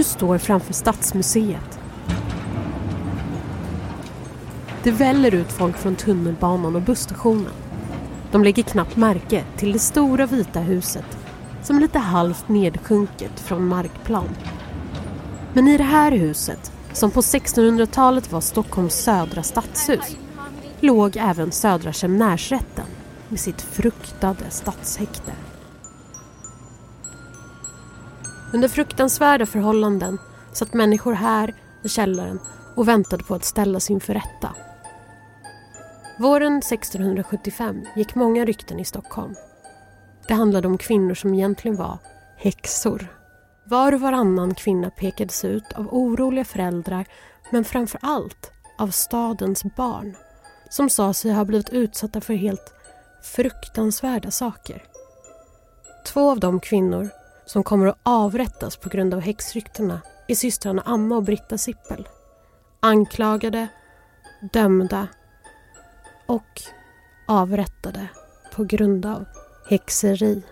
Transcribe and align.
Du 0.00 0.04
står 0.04 0.38
framför 0.38 0.72
Stadsmuseet. 0.72 1.80
Det 4.82 4.90
väller 4.90 5.34
ut 5.34 5.52
folk 5.52 5.76
från 5.76 5.96
tunnelbanan 5.96 6.76
och 6.76 6.82
busstationen. 6.82 7.52
De 8.32 8.44
lägger 8.44 8.62
knappt 8.62 8.96
märke 8.96 9.44
till 9.56 9.72
det 9.72 9.78
stora 9.78 10.26
vita 10.26 10.60
huset 10.60 11.18
som 11.62 11.76
är 11.76 11.80
lite 11.80 11.98
halvt 11.98 12.48
nedsjunket 12.48 13.40
från 13.40 13.66
markplan. 13.66 14.28
Men 15.52 15.68
i 15.68 15.76
det 15.76 15.84
här 15.84 16.12
huset, 16.12 16.72
som 16.92 17.10
på 17.10 17.20
1600-talet 17.20 18.32
var 18.32 18.40
Stockholms 18.40 18.94
södra 18.94 19.42
stadshus, 19.42 20.16
låg 20.80 21.16
även 21.16 21.52
Södra 21.52 21.92
Kemnärsrätten 21.92 22.86
med 23.28 23.40
sitt 23.40 23.62
fruktade 23.62 24.44
stadshäkte. 24.50 25.32
Under 28.52 28.68
fruktansvärda 28.68 29.46
förhållanden 29.46 30.18
satt 30.52 30.74
människor 30.74 31.12
här 31.12 31.54
i 31.82 31.88
källaren 31.88 32.40
och 32.76 32.88
väntade 32.88 33.24
på 33.24 33.34
att 33.34 33.44
ställas 33.44 33.90
inför 33.90 34.14
rätta. 34.14 34.54
Våren 36.18 36.58
1675 36.58 37.86
gick 37.96 38.14
många 38.14 38.44
rykten 38.44 38.80
i 38.80 38.84
Stockholm. 38.84 39.34
Det 40.28 40.34
handlade 40.34 40.68
om 40.68 40.78
kvinnor 40.78 41.14
som 41.14 41.34
egentligen 41.34 41.76
var 41.76 41.98
häxor. 42.36 43.06
Var 43.64 43.92
och 43.92 44.00
varannan 44.00 44.54
kvinna 44.54 44.90
pekades 44.90 45.44
ut 45.44 45.72
av 45.72 45.88
oroliga 45.94 46.44
föräldrar 46.44 47.06
men 47.50 47.64
framför 47.64 48.00
allt 48.02 48.50
av 48.78 48.88
stadens 48.88 49.64
barn 49.76 50.16
som 50.70 50.90
sa 50.90 51.14
sig 51.14 51.32
ha 51.32 51.44
blivit 51.44 51.70
utsatta 51.70 52.20
för 52.20 52.34
helt 52.34 52.74
fruktansvärda 53.22 54.30
saker. 54.30 54.82
Två 56.06 56.30
av 56.30 56.40
de 56.40 56.60
kvinnor 56.60 57.10
som 57.52 57.64
kommer 57.64 57.86
att 57.86 57.98
avrättas 58.02 58.76
på 58.76 58.88
grund 58.88 59.14
av 59.14 59.20
häxryktena 59.20 60.00
är 60.28 60.34
systrarna 60.34 60.82
Anna 60.86 61.16
och 61.16 61.22
Britta 61.22 61.58
Sippel. 61.58 62.08
Anklagade, 62.80 63.68
dömda 64.52 65.08
och 66.26 66.60
avrättade 67.28 68.08
på 68.54 68.64
grund 68.64 69.06
av 69.06 69.24
häxeri. 69.68 70.42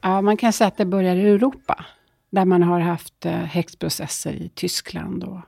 Ja, 0.00 0.20
man 0.20 0.36
kan 0.36 0.52
säga 0.52 0.68
att 0.68 0.76
det 0.76 0.84
börjar 0.84 1.16
i 1.16 1.28
Europa, 1.28 1.84
där 2.30 2.44
man 2.44 2.62
har 2.62 2.80
haft 2.80 3.26
eh, 3.26 3.32
häxprocesser 3.32 4.32
i 4.32 4.48
Tyskland 4.48 5.24
och 5.24 5.40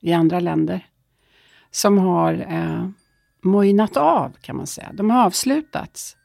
i 0.00 0.12
andra 0.12 0.40
länder, 0.40 0.86
som 1.70 1.98
har 1.98 2.32
eh, 2.48 2.88
mojnat 3.42 3.96
av, 3.96 4.36
kan 4.40 4.56
man 4.56 4.66
säga. 4.66 4.90
De 4.92 5.10
har 5.10 5.26
avslutats. 5.26 6.16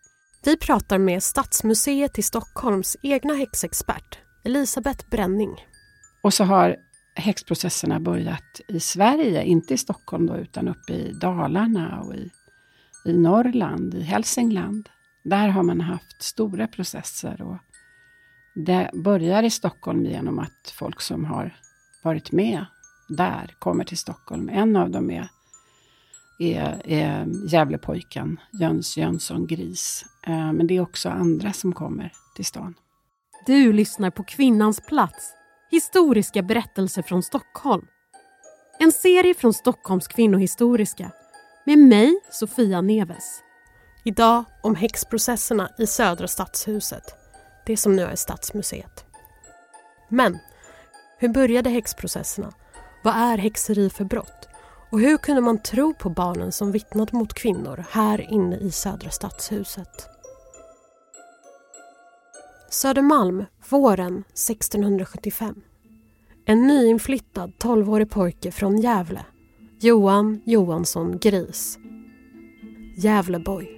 Vi 0.46 0.58
pratar 0.58 0.98
med 0.98 1.24
Stadsmuseet 1.24 2.20
i 2.20 2.22
Stockholms 2.22 2.98
egna 3.02 3.34
häxexpert, 3.34 4.20
Elisabeth 4.44 5.10
Bränning. 5.10 5.66
Och 6.24 6.34
så 6.34 6.44
har 6.44 6.76
häxprocesserna 7.16 8.00
börjat 8.00 8.62
i 8.68 8.80
Sverige, 8.80 9.44
inte 9.44 9.74
i 9.74 9.78
Stockholm 9.78 10.26
då, 10.26 10.38
utan 10.38 10.68
uppe 10.68 10.94
i 10.94 11.12
Dalarna 11.12 12.02
och 12.02 12.16
i, 12.16 12.32
i 13.06 13.14
Norrland, 13.14 13.94
i 13.94 14.02
Hälsingland. 14.02 14.90
Där 15.24 15.48
har 15.48 15.64
man 15.64 15.82
haft 15.82 16.22
stora 16.22 16.68
processer 16.68 17.42
och 17.42 17.58
det 18.66 18.90
börjar 18.94 19.44
i 19.44 19.50
Stockholm 19.50 20.06
genom 20.06 20.40
att 20.40 20.74
folk 20.74 21.02
som 21.02 21.26
har 21.26 21.56
varit 22.04 22.32
med 22.32 22.66
där 23.10 23.56
kommer 23.60 23.84
till 23.84 23.98
Stockholm. 23.98 24.50
En 24.50 24.76
av 24.76 24.90
dem 24.90 25.12
är, 25.12 25.30
är, 26.40 26.82
är 26.86 27.28
Gävlepojken, 27.48 28.40
Jöns 28.52 28.98
Jönsson 28.98 29.48
Gris. 29.48 30.06
Eh, 30.28 30.54
men 30.54 30.68
det 30.68 30.78
är 30.78 30.82
också 30.82 31.10
andra 31.10 31.54
som 31.54 31.74
kommer 31.74 32.12
till 32.36 32.46
stan. 32.46 32.76
Du 33.46 33.74
lyssnar 33.74 34.10
på 34.10 34.24
Kvinnans 34.24 34.82
plats, 34.88 35.34
historiska 35.72 36.42
berättelser 36.42 37.02
från 37.02 37.24
Stockholm. 37.24 37.86
En 38.80 38.92
serie 38.92 39.34
från 39.34 39.54
Stockholms 39.54 40.08
kvinnohistoriska 40.08 41.12
med 41.66 41.78
mig, 41.78 42.20
Sofia 42.32 42.82
Neves. 42.82 43.42
Idag 44.04 44.44
om 44.64 44.76
häxprocesserna 44.76 45.70
i 45.78 45.88
Södra 45.88 46.28
Stadshuset, 46.28 47.04
det 47.66 47.78
som 47.78 47.96
nu 47.96 48.02
är 48.02 48.16
Stadsmuseet. 48.16 49.06
Men 50.10 50.40
hur 51.18 51.30
började 51.30 51.70
häxprocesserna? 51.70 52.54
Vad 53.04 53.16
är 53.16 53.38
häxeri 53.38 53.90
för 53.90 54.06
brott? 54.06 54.50
Och 54.90 55.00
hur 55.00 55.18
kunde 55.18 55.42
man 55.42 55.62
tro 55.62 55.94
på 55.94 56.10
barnen 56.10 56.52
som 56.52 56.72
vittnat 56.72 57.12
mot 57.12 57.34
kvinnor 57.34 57.86
här 57.90 58.34
inne 58.34 58.58
i 58.58 58.72
Södra 58.72 59.10
Stadshuset? 59.10 60.10
Södermalm, 62.70 63.46
våren 63.70 64.18
1675. 64.18 65.56
En 66.46 66.68
nyinflyttad 66.68 67.54
12-årig 67.60 68.10
pojke 68.10 68.52
från 68.52 68.78
Gävle, 68.78 69.26
Johan 69.80 70.42
Johansson 70.46 71.20
Gris. 71.20 71.78
Gävleboy. 72.98 73.70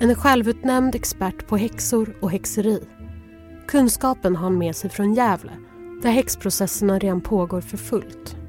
En 0.00 0.14
självutnämnd 0.14 0.94
expert 0.94 1.48
på 1.48 1.56
häxor 1.56 2.16
och 2.22 2.30
häxeri. 2.30 2.82
Kunskapen 3.66 4.36
har 4.36 4.42
han 4.42 4.58
med 4.58 4.76
sig 4.76 4.90
från 4.90 5.14
Gävle 5.14 5.52
där 6.02 6.10
häxprocesserna 6.10 6.98
redan 6.98 7.20
pågår 7.20 7.60
för 7.60 7.76
fullt. 7.76 8.39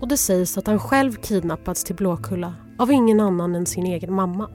Och 0.00 0.08
det 0.08 0.16
sägs 0.16 0.58
att 0.58 0.66
han 0.66 0.78
själv 0.78 1.12
kidnappats 1.12 1.84
till 1.84 1.94
Blåkulla 1.94 2.54
av 2.78 2.92
ingen 2.92 3.20
annan 3.20 3.54
än 3.54 3.66
sin 3.66 3.86
egen 3.86 4.14
mamma. 4.14 4.50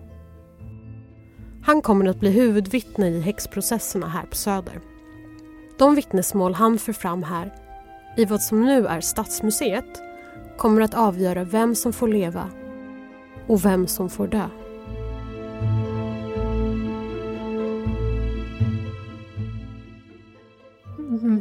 Han 1.64 1.82
kommer 1.82 2.06
att 2.06 2.20
bli 2.20 2.30
huvudvittne 2.30 3.10
i 3.10 3.22
häxprocesserna 3.22 4.08
här 4.08 4.26
på 4.26 4.36
Söder. 4.36 4.82
De 5.78 5.96
vittnesmål 5.96 6.54
han 6.54 6.78
för 6.78 6.94
fram 6.94 7.24
här, 7.24 7.54
i 8.18 8.26
vad 8.26 8.42
som 8.42 8.66
nu 8.66 8.88
är 8.88 9.02
Stadsmuseet, 9.02 10.02
kommer 10.58 10.82
att 10.82 10.94
avgöra 10.94 11.44
vem 11.44 11.76
som 11.76 11.94
får 11.94 12.08
leva 12.08 12.50
och 13.48 13.66
vem 13.66 13.88
som 13.88 14.10
får 14.10 14.28
dö. 14.28 14.50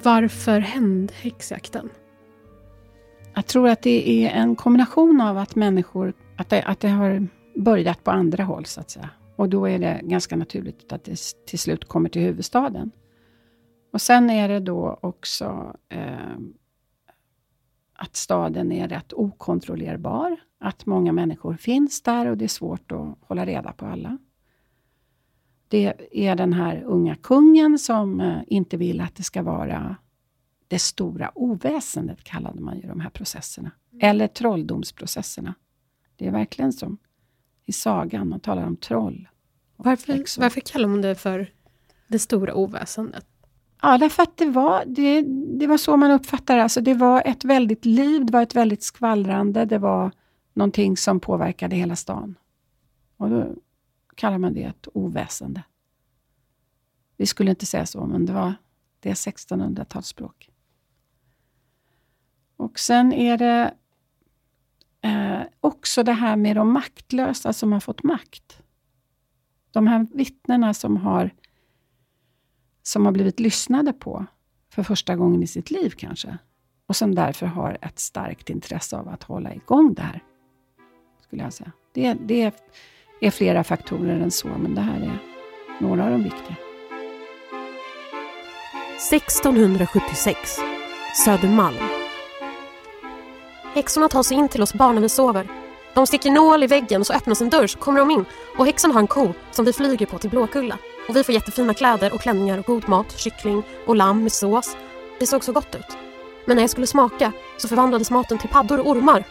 Varför 0.02 0.60
hände 0.60 1.14
häxjakten? 1.14 1.88
Jag 3.34 3.46
tror 3.46 3.68
att 3.68 3.82
det 3.82 4.26
är 4.26 4.30
en 4.30 4.56
kombination 4.56 5.20
av 5.20 5.38
att 5.38 5.54
människor, 5.54 6.12
att 6.36 6.48
det, 6.48 6.62
att 6.62 6.80
det 6.80 6.88
har 6.88 7.26
börjat 7.54 8.04
på 8.04 8.10
andra 8.10 8.44
håll 8.44 8.64
så 8.66 8.80
att 8.80 8.90
säga. 8.90 9.10
Och 9.36 9.48
då 9.48 9.68
är 9.68 9.78
det 9.78 10.00
ganska 10.02 10.36
naturligt 10.36 10.92
att 10.92 11.04
det 11.04 11.16
till 11.46 11.58
slut 11.58 11.84
kommer 11.84 12.08
till 12.08 12.22
huvudstaden. 12.22 12.90
Och 13.92 14.00
sen 14.00 14.30
är 14.30 14.48
det 14.48 14.60
då 14.60 14.98
också 15.02 15.76
eh, 15.88 16.38
att 17.94 18.16
staden 18.16 18.72
är 18.72 18.88
rätt 18.88 19.12
okontrollerbar. 19.12 20.36
Att 20.60 20.86
många 20.86 21.12
människor 21.12 21.54
finns 21.54 22.02
där 22.02 22.26
och 22.26 22.36
det 22.36 22.44
är 22.44 22.48
svårt 22.48 22.92
att 22.92 23.18
hålla 23.20 23.46
reda 23.46 23.72
på 23.72 23.86
alla. 23.86 24.18
Det 25.68 25.94
är 26.12 26.34
den 26.34 26.52
här 26.52 26.82
unga 26.82 27.14
kungen 27.14 27.78
som 27.78 28.20
eh, 28.20 28.38
inte 28.46 28.76
vill 28.76 29.00
att 29.00 29.16
det 29.16 29.22
ska 29.22 29.42
vara 29.42 29.96
det 30.70 30.78
stora 30.78 31.30
oväsendet, 31.34 32.24
kallade 32.24 32.60
man 32.60 32.76
ju 32.76 32.88
de 32.88 33.00
här 33.00 33.10
processerna. 33.10 33.70
Mm. 33.92 34.10
Eller 34.10 34.26
trolldomsprocesserna. 34.26 35.54
Det 36.16 36.26
är 36.26 36.30
verkligen 36.30 36.72
som 36.72 36.98
i 37.66 37.72
sagan, 37.72 38.28
man 38.28 38.40
talar 38.40 38.66
om 38.66 38.76
troll. 38.76 39.28
Varför, 39.76 40.40
varför 40.40 40.60
kallar 40.60 40.88
man 40.88 41.02
det 41.02 41.14
för 41.14 41.52
det 42.08 42.18
stora 42.18 42.54
oväsendet? 42.54 43.26
Ja, 43.82 43.98
därför 43.98 44.22
att 44.22 44.36
det 44.36 44.50
var, 44.50 44.84
det, 44.86 45.22
det 45.58 45.66
var 45.66 45.76
så 45.76 45.96
man 45.96 46.10
uppfattade 46.10 46.58
det. 46.58 46.62
Alltså 46.62 46.80
det 46.80 46.94
var 46.94 47.22
ett 47.26 47.44
väldigt 47.44 47.84
liv, 47.84 48.26
det 48.26 48.32
var 48.32 48.42
ett 48.42 48.56
väldigt 48.56 48.82
skvallrande, 48.82 49.64
det 49.64 49.78
var 49.78 50.10
någonting 50.52 50.96
som 50.96 51.20
påverkade 51.20 51.76
hela 51.76 51.96
stan. 51.96 52.34
Och 53.16 53.30
då 53.30 53.54
kallar 54.14 54.38
man 54.38 54.54
det 54.54 54.62
ett 54.62 54.88
oväsende. 54.94 55.62
Vi 57.16 57.26
skulle 57.26 57.50
inte 57.50 57.66
säga 57.66 57.86
så, 57.86 58.06
men 58.06 58.26
det 58.26 58.32
var 58.32 58.54
det 59.00 59.12
1600-talsspråk. 59.12 60.49
Och 62.60 62.78
sen 62.78 63.12
är 63.12 63.38
det 63.38 63.74
eh, 65.02 65.40
också 65.60 66.02
det 66.02 66.12
här 66.12 66.36
med 66.36 66.56
de 66.56 66.72
maktlösa 66.72 67.52
som 67.52 67.72
har 67.72 67.80
fått 67.80 68.02
makt. 68.02 68.62
De 69.70 69.86
här 69.86 70.06
vittnena 70.14 70.74
som 70.74 70.96
har, 70.96 71.30
som 72.82 73.04
har 73.04 73.12
blivit 73.12 73.40
lyssnade 73.40 73.92
på 73.92 74.26
för 74.70 74.82
första 74.82 75.16
gången 75.16 75.42
i 75.42 75.46
sitt 75.46 75.70
liv 75.70 75.90
kanske. 75.90 76.38
Och 76.86 76.96
som 76.96 77.14
därför 77.14 77.46
har 77.46 77.78
ett 77.80 77.98
starkt 77.98 78.50
intresse 78.50 78.96
av 78.96 79.08
att 79.08 79.22
hålla 79.22 79.54
igång 79.54 79.94
det 79.94 80.02
här. 80.02 80.22
Skulle 81.22 81.42
jag 81.42 81.52
säga. 81.52 81.72
Det, 81.92 82.14
det 82.14 82.54
är 83.20 83.30
flera 83.30 83.64
faktorer 83.64 84.20
än 84.20 84.30
så, 84.30 84.48
men 84.48 84.74
det 84.74 84.80
här 84.80 85.00
är 85.00 85.18
några 85.80 86.04
av 86.04 86.10
de 86.10 86.22
viktiga. 86.22 86.56
1676. 89.12 90.38
Södermalm. 91.24 91.99
Häxorna 93.74 94.08
tar 94.08 94.22
sig 94.22 94.36
in 94.36 94.48
till 94.48 94.62
oss 94.62 94.74
barn 94.74 94.94
när 94.94 95.02
vi 95.02 95.08
sover. 95.08 95.48
De 95.94 96.06
sticker 96.06 96.30
nål 96.30 96.62
i 96.62 96.66
väggen 96.66 97.00
och 97.00 97.06
så 97.06 97.12
öppnas 97.12 97.40
en 97.40 97.50
dörr 97.50 97.66
så 97.66 97.78
kommer 97.78 98.00
de 98.00 98.10
in 98.10 98.24
och 98.58 98.66
häxan 98.66 98.92
har 98.92 99.00
en 99.00 99.06
ko 99.06 99.32
som 99.50 99.64
vi 99.64 99.72
flyger 99.72 100.06
på 100.06 100.18
till 100.18 100.30
Blåkulla. 100.30 100.78
Och 101.08 101.16
vi 101.16 101.24
får 101.24 101.34
jättefina 101.34 101.74
kläder 101.74 102.14
och 102.14 102.20
klänningar 102.20 102.58
och 102.58 102.64
god 102.64 102.88
mat, 102.88 103.18
kyckling 103.18 103.62
och 103.86 103.96
lamm 103.96 104.22
med 104.22 104.32
sås. 104.32 104.76
Det 105.18 105.26
såg 105.26 105.44
så 105.44 105.52
gott 105.52 105.74
ut. 105.74 105.96
Men 106.44 106.56
när 106.56 106.62
jag 106.62 106.70
skulle 106.70 106.86
smaka 106.86 107.32
så 107.56 107.68
förvandlades 107.68 108.10
maten 108.10 108.38
till 108.38 108.48
paddor 108.48 108.80
och 108.80 108.88
ormar. 108.88 109.24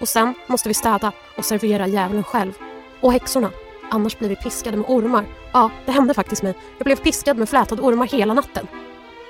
Och 0.00 0.08
sen 0.08 0.34
måste 0.46 0.68
vi 0.68 0.74
städa 0.74 1.12
och 1.36 1.44
servera 1.44 1.86
djävulen 1.86 2.24
själv. 2.24 2.52
Och 3.00 3.12
häxorna. 3.12 3.50
Annars 3.90 4.18
blir 4.18 4.28
vi 4.28 4.36
piskade 4.36 4.76
med 4.76 4.86
ormar. 4.88 5.24
Ja, 5.52 5.70
det 5.86 5.92
hände 5.92 6.14
faktiskt 6.14 6.42
mig. 6.42 6.54
Jag 6.78 6.84
blev 6.84 6.96
piskad 6.96 7.36
med 7.36 7.48
flätade 7.48 7.82
ormar 7.82 8.06
hela 8.06 8.34
natten. 8.34 8.66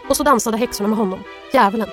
Och 0.09 0.17
så 0.17 0.23
dansade 0.23 0.57
häxorna 0.57 0.89
med 0.89 0.99
honom, 0.99 1.21
djävulen. 1.53 1.89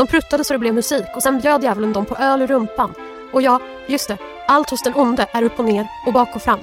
De 0.00 0.06
pruttade 0.06 0.44
så 0.44 0.52
det 0.52 0.58
blev 0.58 0.74
musik 0.74 1.06
och 1.14 1.22
sen 1.22 1.40
bjöd 1.40 1.62
djävulen 1.62 1.92
dem 1.92 2.06
på 2.06 2.16
öl 2.16 2.42
i 2.42 2.46
rumpan. 2.46 2.94
Och 3.32 3.42
ja, 3.42 3.60
just 3.88 4.08
det, 4.08 4.18
allt 4.48 4.70
hos 4.70 4.82
den 4.82 4.94
onde 4.96 5.26
är 5.32 5.42
upp 5.42 5.58
och 5.58 5.64
ner 5.64 5.88
och 6.06 6.12
bak 6.12 6.36
och 6.36 6.42
fram. 6.42 6.60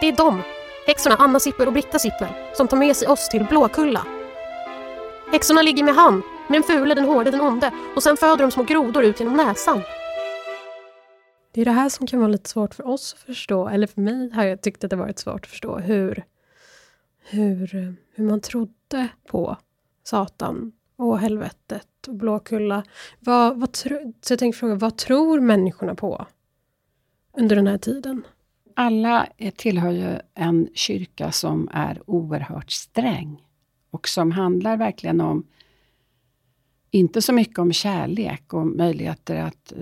Det 0.00 0.08
är 0.08 0.16
de, 0.16 0.42
häxorna 0.86 1.16
Anna 1.16 1.40
Sipper 1.40 1.66
och 1.66 1.72
Britta 1.72 1.98
Sipper, 1.98 2.54
som 2.54 2.68
tar 2.68 2.76
med 2.76 2.96
sig 2.96 3.08
oss 3.08 3.28
till 3.28 3.44
Blåkulla. 3.44 4.06
Häxorna 5.32 5.62
ligger 5.62 5.84
med 5.84 5.94
han, 5.94 6.22
med 6.48 6.56
den 6.56 6.62
fule, 6.62 6.94
den 6.94 7.04
hårde, 7.04 7.30
den 7.30 7.40
onde 7.40 7.70
och 7.96 8.02
sen 8.02 8.16
föder 8.16 8.44
de 8.44 8.50
små 8.50 8.62
grodor 8.62 9.04
ut 9.04 9.20
genom 9.20 9.36
näsan. 9.36 9.82
Det 11.52 11.60
är 11.60 11.64
det 11.64 11.70
här 11.70 11.88
som 11.88 12.06
kan 12.06 12.20
vara 12.20 12.30
lite 12.30 12.50
svårt 12.50 12.74
för 12.74 12.86
oss 12.86 13.14
att 13.14 13.20
förstå, 13.20 13.68
eller 13.68 13.86
för 13.86 14.00
mig 14.00 14.30
har 14.34 14.44
jag 14.44 14.62
tyckt 14.62 14.84
att 14.84 14.90
det 14.90 14.96
varit 14.96 15.18
svårt 15.18 15.44
att 15.44 15.50
förstå 15.50 15.78
hur, 15.78 16.24
hur, 17.20 17.96
hur 18.14 18.24
man 18.24 18.40
trodde 18.40 19.08
på 19.28 19.56
Satan 20.04 20.72
och 20.96 21.18
helvetet 21.18 21.86
och 22.08 22.14
Blåkulla. 22.14 22.84
Vad, 23.20 23.60
vad 23.60 23.72
tro, 23.72 24.12
så 24.20 24.32
jag 24.32 24.38
tänkte 24.38 24.58
fråga, 24.58 24.74
vad 24.74 24.96
tror 24.96 25.40
människorna 25.40 25.94
på 25.94 26.26
under 27.36 27.56
den 27.56 27.66
här 27.66 27.78
tiden? 27.78 28.22
Alla 28.76 29.26
tillhör 29.56 29.90
ju 29.90 30.18
en 30.34 30.68
kyrka 30.74 31.32
som 31.32 31.68
är 31.72 32.02
oerhört 32.06 32.70
sträng 32.70 33.42
och 33.90 34.08
som 34.08 34.32
handlar 34.32 34.76
verkligen 34.76 35.20
om 35.20 35.46
inte 36.90 37.22
så 37.22 37.32
mycket 37.32 37.58
om 37.58 37.72
kärlek 37.72 38.54
och 38.54 38.66
möjligheter 38.66 39.36
att 39.36 39.72
eh, 39.72 39.78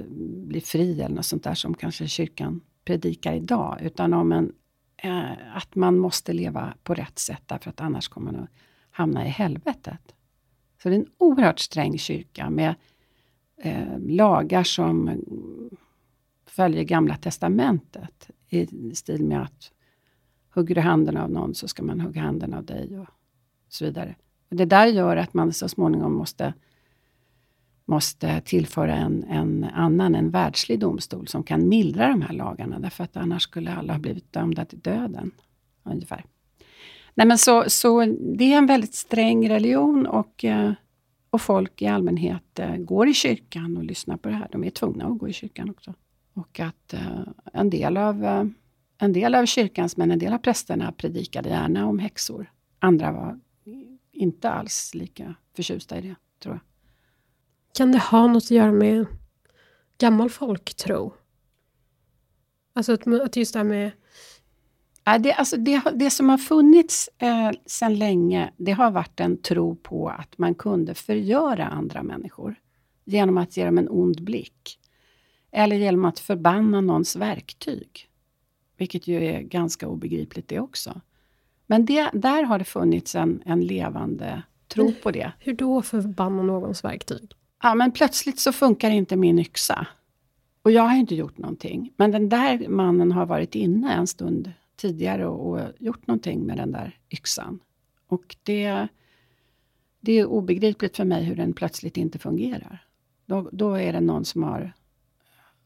bli 0.46 0.60
fri 0.60 1.00
eller 1.02 1.14
något 1.14 1.26
sånt 1.26 1.44
där 1.44 1.54
som 1.54 1.74
kanske 1.74 2.08
kyrkan 2.08 2.60
predikar 2.84 3.32
idag, 3.32 3.78
utan 3.82 4.14
om 4.14 4.32
en, 4.32 4.52
eh, 4.96 5.56
att 5.56 5.74
man 5.74 5.98
måste 5.98 6.32
leva 6.32 6.74
på 6.82 6.94
rätt 6.94 7.18
sätt 7.18 7.42
därför 7.46 7.70
att 7.70 7.80
annars 7.80 8.08
kommer 8.08 8.32
man 8.32 8.42
att 8.42 8.50
hamna 8.90 9.26
i 9.26 9.28
helvetet. 9.28 10.14
Så 10.82 10.88
det 10.88 10.94
är 10.94 10.98
en 10.98 11.10
oerhört 11.18 11.58
sträng 11.58 11.98
kyrka 11.98 12.50
med 12.50 12.74
eh, 13.62 13.98
lagar 13.98 14.62
som 14.62 15.22
följer 16.46 16.82
Gamla 16.82 17.16
Testamentet 17.16 18.30
i 18.48 18.94
stil 18.94 19.24
med 19.24 19.42
att 19.42 19.72
hugger 20.54 20.74
du 20.74 20.80
handen 20.80 21.16
av 21.16 21.30
någon 21.30 21.54
så 21.54 21.68
ska 21.68 21.82
man 21.82 22.00
hugga 22.00 22.20
handen 22.20 22.54
av 22.54 22.64
dig 22.64 22.98
och 22.98 23.08
så 23.68 23.84
vidare. 23.84 24.14
Och 24.50 24.56
det 24.56 24.64
där 24.64 24.86
gör 24.86 25.16
att 25.16 25.34
man 25.34 25.52
så 25.52 25.68
småningom 25.68 26.12
måste, 26.12 26.54
måste 27.84 28.40
tillföra 28.40 28.96
en, 28.96 29.24
en 29.24 29.64
annan, 29.64 30.14
en 30.14 30.30
världslig 30.30 30.80
domstol 30.80 31.28
som 31.28 31.42
kan 31.42 31.68
mildra 31.68 32.08
de 32.08 32.22
här 32.22 32.32
lagarna, 32.32 32.78
därför 32.78 33.04
att 33.04 33.16
annars 33.16 33.42
skulle 33.42 33.74
alla 33.74 33.92
ha 33.92 34.00
blivit 34.00 34.32
dömda 34.32 34.64
till 34.64 34.78
döden. 34.80 35.30
Ungefär. 35.82 36.24
Nej, 37.18 37.26
men 37.26 37.38
så, 37.38 37.64
så 37.70 38.04
det 38.18 38.52
är 38.52 38.58
en 38.58 38.66
väldigt 38.66 38.94
sträng 38.94 39.48
religion 39.48 40.06
och, 40.06 40.44
eh, 40.44 40.72
och 41.30 41.40
folk 41.40 41.82
i 41.82 41.86
allmänhet 41.86 42.58
eh, 42.58 42.76
går 42.76 43.08
i 43.08 43.14
kyrkan 43.14 43.76
och 43.76 43.84
lyssnar 43.84 44.16
på 44.16 44.28
det 44.28 44.34
här. 44.34 44.48
De 44.52 44.64
är 44.64 44.70
tvungna 44.70 45.06
att 45.06 45.18
gå 45.18 45.28
i 45.28 45.32
kyrkan 45.32 45.70
också. 45.70 45.94
Och 46.34 46.60
att 46.60 46.94
eh, 46.94 47.20
en 47.52 47.70
del 47.70 47.96
av 47.96 48.24
en 48.98 49.12
del 49.12 49.34
av 49.34 49.46
kyrkans, 49.46 49.96
men 49.96 50.10
en 50.10 50.18
del 50.18 50.32
av 50.32 50.38
prästerna 50.38 50.92
predikade 50.92 51.48
gärna 51.48 51.86
om 51.86 51.98
häxor. 51.98 52.52
Andra 52.78 53.12
var 53.12 53.40
inte 54.12 54.50
alls 54.50 54.94
lika 54.94 55.34
förtjusta 55.56 55.98
i 55.98 56.00
det, 56.00 56.16
tror 56.42 56.54
jag. 56.54 56.60
Kan 57.74 57.92
det 57.92 57.98
ha 57.98 58.26
något 58.26 58.44
att 58.44 58.50
göra 58.50 58.72
med 58.72 59.06
gammal 59.98 60.30
folktro? 60.30 61.14
Alltså 62.72 62.92
att, 62.92 63.06
att 63.06 63.36
just 63.36 63.52
det 63.52 63.58
här 63.58 63.64
med 63.64 63.90
det, 65.16 65.32
alltså 65.32 65.56
det, 65.56 65.82
det 65.94 66.10
som 66.10 66.28
har 66.28 66.38
funnits 66.38 67.10
eh, 67.18 67.50
sedan 67.66 67.98
länge, 67.98 68.50
det 68.56 68.72
har 68.72 68.90
varit 68.90 69.20
en 69.20 69.42
tro 69.42 69.76
på 69.76 70.08
att 70.08 70.38
man 70.38 70.54
kunde 70.54 70.94
förgöra 70.94 71.66
andra 71.66 72.02
människor 72.02 72.54
genom 73.04 73.38
att 73.38 73.56
ge 73.56 73.64
dem 73.64 73.78
en 73.78 73.88
ond 73.88 74.24
blick. 74.24 74.78
Eller 75.50 75.76
genom 75.76 76.04
att 76.04 76.18
förbanna 76.18 76.80
någons 76.80 77.16
verktyg. 77.16 78.08
Vilket 78.76 79.06
ju 79.06 79.24
är 79.24 79.40
ganska 79.40 79.88
obegripligt 79.88 80.48
det 80.48 80.60
också. 80.60 81.00
Men 81.66 81.84
det, 81.84 82.10
där 82.12 82.42
har 82.42 82.58
det 82.58 82.64
funnits 82.64 83.14
en, 83.14 83.42
en 83.44 83.60
levande 83.60 84.42
tro 84.68 84.92
på 85.02 85.10
det. 85.10 85.32
Hur 85.38 85.54
då 85.54 85.82
förbanna 85.82 86.42
någons 86.42 86.84
verktyg? 86.84 87.32
Ja, 87.62 87.74
men 87.74 87.92
plötsligt 87.92 88.40
så 88.40 88.52
funkar 88.52 88.90
inte 88.90 89.16
min 89.16 89.38
yxa. 89.38 89.86
Och 90.62 90.70
jag 90.70 90.82
har 90.82 90.96
inte 90.96 91.14
gjort 91.14 91.38
någonting. 91.38 91.92
Men 91.96 92.10
den 92.10 92.28
där 92.28 92.68
mannen 92.68 93.12
har 93.12 93.26
varit 93.26 93.54
inne 93.54 93.92
en 93.94 94.06
stund 94.06 94.52
tidigare 94.78 95.26
och, 95.26 95.50
och 95.50 95.60
gjort 95.78 96.06
någonting 96.06 96.46
med 96.46 96.56
den 96.56 96.72
där 96.72 96.98
yxan. 97.10 97.60
Och 98.06 98.36
det, 98.42 98.88
det 100.00 100.12
är 100.12 100.26
obegripligt 100.26 100.96
för 100.96 101.04
mig 101.04 101.24
hur 101.24 101.36
den 101.36 101.52
plötsligt 101.52 101.96
inte 101.96 102.18
fungerar. 102.18 102.84
Då, 103.26 103.48
då 103.52 103.74
är 103.74 103.92
det 103.92 104.00
någon 104.00 104.24
som 104.24 104.42
har 104.42 104.72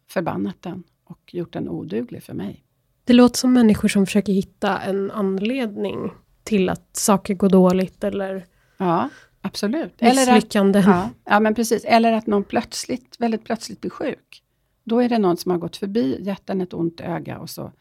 förbannat 0.09 0.63
den 0.63 0.83
och 1.05 1.35
gjort 1.35 1.53
den 1.53 1.69
oduglig 1.69 2.23
för 2.23 2.35
mig. 2.35 2.65
Det 3.05 3.13
låter 3.13 3.39
som 3.39 3.53
människor 3.53 3.89
som 3.89 4.07
försöker 4.07 4.33
hitta 4.33 4.81
en 4.81 5.11
anledning 5.11 6.11
till 6.43 6.69
att 6.69 6.97
saker 6.97 7.35
går 7.35 7.49
dåligt 7.49 8.05
eller 8.05 8.47
Ja, 8.77 9.09
absolut. 9.41 10.01
Misslyckanden. 10.01 10.83
Eller 10.83 10.93
att, 10.93 11.11
ja, 11.25 11.33
ja, 11.33 11.41
men 11.41 11.55
precis. 11.55 11.85
Eller 11.85 12.13
att 12.13 12.27
någon 12.27 12.45
plötsligt, 12.45 13.17
väldigt 13.19 13.45
plötsligt 13.45 13.81
blir 13.81 13.91
sjuk. 13.91 14.43
Då 14.85 15.03
är 15.03 15.09
det 15.09 15.19
någon 15.19 15.37
som 15.37 15.51
har 15.51 15.59
gått 15.59 15.77
förbi, 15.77 16.19
gett 16.21 16.47
den 16.47 16.61
ett 16.61 16.75
ont 16.75 17.01
öga 17.01 17.39
och 17.39 17.51
så 17.51 17.73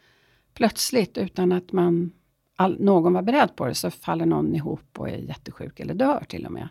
plötsligt, 0.53 1.17
utan 1.17 1.51
att 1.51 1.71
man, 1.71 2.11
all, 2.55 2.79
någon 2.79 3.13
var 3.13 3.21
beredd 3.21 3.55
på 3.55 3.65
det, 3.65 3.75
så 3.75 3.91
faller 3.91 4.25
någon 4.25 4.55
ihop 4.55 4.99
och 4.99 5.09
är 5.09 5.17
jättesjuk 5.17 5.79
eller 5.79 5.93
dör 5.93 6.25
till 6.29 6.45
och 6.45 6.51
med. 6.51 6.69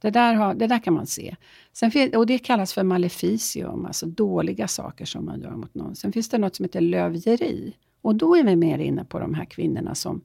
Det 0.00 0.10
där, 0.10 0.34
har, 0.34 0.54
det 0.54 0.66
där 0.66 0.78
kan 0.78 0.94
man 0.94 1.06
se. 1.06 1.36
Sen, 1.72 1.90
och 2.16 2.26
det 2.26 2.38
kallas 2.38 2.72
för 2.74 2.82
maleficium, 2.82 3.86
alltså 3.86 4.06
dåliga 4.06 4.68
saker 4.68 5.04
som 5.04 5.24
man 5.24 5.40
gör 5.40 5.50
mot 5.50 5.74
någon. 5.74 5.96
Sen 5.96 6.12
finns 6.12 6.28
det 6.28 6.38
något 6.38 6.56
som 6.56 6.64
heter 6.64 6.80
lövgeri. 6.80 7.76
Och 8.02 8.14
då 8.14 8.36
är 8.36 8.44
vi 8.44 8.56
mer 8.56 8.78
inne 8.78 9.04
på 9.04 9.18
de 9.18 9.34
här 9.34 9.44
kvinnorna 9.44 9.94
som, 9.94 10.20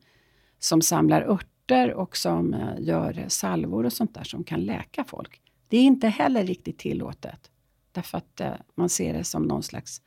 som 0.59 0.81
samlar 0.81 1.21
örter 1.21 1.93
och 1.93 2.17
som 2.17 2.53
eh, 2.53 2.73
gör 2.79 3.25
salvor 3.27 3.85
och 3.85 3.93
sånt 3.93 4.13
där 4.13 4.23
som 4.23 4.43
kan 4.43 4.65
läka 4.65 5.03
folk. 5.03 5.41
Det 5.67 5.77
är 5.77 5.83
inte 5.83 6.07
heller 6.07 6.45
riktigt 6.45 6.77
tillåtet. 6.77 7.51
Därför 7.91 8.17
att 8.17 8.41
eh, 8.41 8.53
man 8.75 8.89
ser 8.89 9.13
det 9.13 9.23
som 9.23 9.43
någon 9.43 9.63
slags 9.63 10.01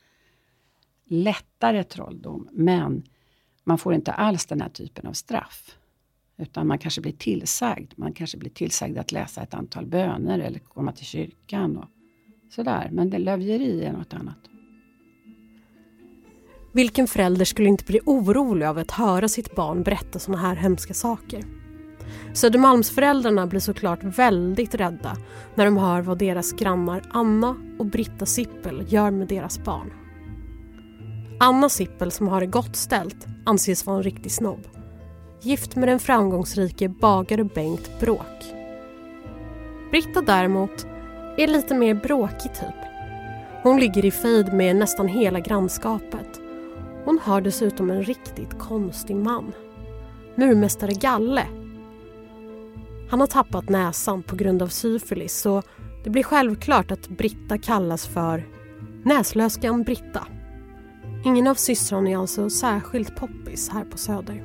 lättare 1.07 1.83
trolldom. 1.83 2.49
Men 2.51 3.03
man 3.63 3.77
får 3.77 3.93
inte 3.93 4.11
alls 4.11 4.45
den 4.45 4.61
här 4.61 4.69
typen 4.69 5.07
av 5.07 5.13
straff. 5.13 5.77
Utan 6.37 6.67
man 6.67 6.77
kanske 6.77 7.01
blir 7.01 7.13
tillsagd. 7.13 7.93
Man 7.95 8.13
kanske 8.13 8.37
blir 8.37 8.49
tillsagd 8.49 8.97
att 8.97 9.11
läsa 9.11 9.41
ett 9.41 9.53
antal 9.53 9.85
böner 9.85 10.39
eller 10.39 10.59
komma 10.59 10.91
till 10.91 11.05
kyrkan. 11.05 11.77
Och 11.77 11.89
sådär. 12.49 12.89
Men 12.91 13.09
det 13.09 13.19
lövgeri 13.19 13.83
är 13.85 13.93
något 13.93 14.13
annat. 14.13 14.37
Vilken 16.73 17.07
förälder 17.07 17.45
skulle 17.45 17.69
inte 17.69 17.85
bli 17.85 17.99
orolig 18.05 18.65
av 18.65 18.77
att 18.77 18.91
höra 18.91 19.27
sitt 19.27 19.55
barn 19.55 19.83
berätta 19.83 20.19
sådana 20.19 20.41
här 20.41 20.55
hemska 20.55 20.93
saker? 20.93 21.43
Södermalmsföräldrarna 22.33 23.47
blir 23.47 23.59
såklart 23.59 24.03
väldigt 24.03 24.75
rädda 24.75 25.17
när 25.55 25.65
de 25.65 25.77
hör 25.77 26.01
vad 26.01 26.17
deras 26.17 26.53
grannar 26.53 27.01
Anna 27.09 27.55
och 27.79 27.85
Britta 27.85 28.25
Sippel 28.25 28.85
gör 28.87 29.11
med 29.11 29.27
deras 29.27 29.63
barn. 29.63 30.04
Anna 31.39 31.69
Sippel 31.69 32.11
som 32.11 32.27
har 32.27 32.41
det 32.41 32.47
gott 32.47 32.75
ställt 32.75 33.27
anses 33.45 33.85
vara 33.85 33.97
en 33.97 34.03
riktig 34.03 34.31
snobb 34.31 34.67
gift 35.45 35.75
med 35.75 35.89
den 35.89 35.99
framgångsrike 35.99 36.89
bagare 36.89 37.43
Bengt 37.43 37.99
Bråk. 37.99 38.53
Britta 39.91 40.21
däremot 40.21 40.85
är 41.37 41.47
lite 41.47 41.75
mer 41.75 41.93
bråkig 41.93 42.53
typ. 42.53 42.75
Hon 43.63 43.79
ligger 43.79 44.05
i 44.05 44.11
fejd 44.11 44.53
med 44.53 44.75
nästan 44.75 45.07
hela 45.07 45.39
grannskapet. 45.39 46.41
Hon 47.05 47.19
har 47.23 47.41
dessutom 47.41 47.89
en 47.89 48.03
riktigt 48.03 48.59
konstig 48.59 49.15
man. 49.15 49.53
Murmästare 50.35 50.93
Galle. 50.93 51.45
Han 53.09 53.19
har 53.19 53.27
tappat 53.27 53.69
näsan 53.69 54.23
på 54.23 54.35
grund 54.35 54.61
av 54.61 54.67
syfilis 54.67 55.41
så 55.41 55.61
det 56.03 56.09
blir 56.09 56.23
självklart 56.23 56.91
att 56.91 57.07
Britta 57.07 57.57
kallas 57.57 58.07
för 58.07 58.45
Näslöskan 59.03 59.83
Britta. 59.83 60.27
Ingen 61.25 61.47
av 61.47 61.55
systrarna 61.55 62.09
är 62.09 62.17
alltså 62.17 62.49
särskilt 62.49 63.15
poppis 63.15 63.69
här 63.69 63.85
på 63.85 63.97
Söder. 63.97 64.43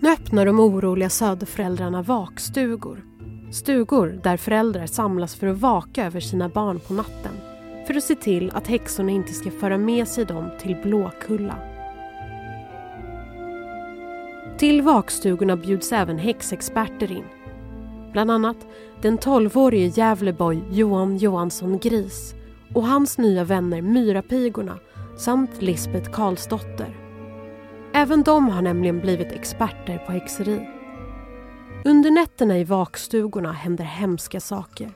Nu 0.00 0.12
öppnar 0.12 0.46
de 0.46 0.60
oroliga 0.60 1.10
söderföräldrarna 1.10 2.02
vakstugor. 2.02 3.04
Stugor 3.52 4.20
där 4.22 4.36
föräldrar 4.36 4.86
samlas 4.86 5.34
för 5.34 5.46
att 5.46 5.58
vaka 5.58 6.06
över 6.06 6.20
sina 6.20 6.48
barn 6.48 6.80
på 6.80 6.94
natten 6.94 7.32
för 7.86 7.94
att 7.94 8.04
se 8.04 8.14
till 8.14 8.50
att 8.54 8.66
häxorna 8.66 9.10
inte 9.10 9.32
ska 9.32 9.50
föra 9.50 9.78
med 9.78 10.08
sig 10.08 10.24
dem 10.24 10.50
till 10.60 10.76
Blåkulla. 10.82 11.56
Till 14.58 14.82
vakstugorna 14.82 15.56
bjuds 15.56 15.92
även 15.92 16.18
häxexperter 16.18 17.12
in. 17.12 17.24
Bland 18.12 18.30
annat 18.30 18.66
den 19.02 19.18
12-årige 19.18 19.92
Gävleboy 19.96 20.62
Johan 20.70 21.16
Johansson 21.16 21.78
Gris 21.78 22.34
och 22.74 22.86
hans 22.86 23.18
nya 23.18 23.44
vänner 23.44 23.82
Myrapigorna 23.82 24.78
samt 25.16 25.62
Lisbeth 25.62 26.10
Karlsdotter. 26.10 26.96
Även 27.94 28.22
de 28.22 28.48
har 28.48 28.62
nämligen 28.62 29.00
blivit 29.00 29.32
experter 29.32 29.98
på 29.98 30.12
häxeri. 30.12 30.68
Under 31.84 32.10
nätterna 32.10 32.58
i 32.58 32.64
vakstugorna 32.64 33.52
händer 33.52 33.84
hemska 33.84 34.40
saker. 34.40 34.92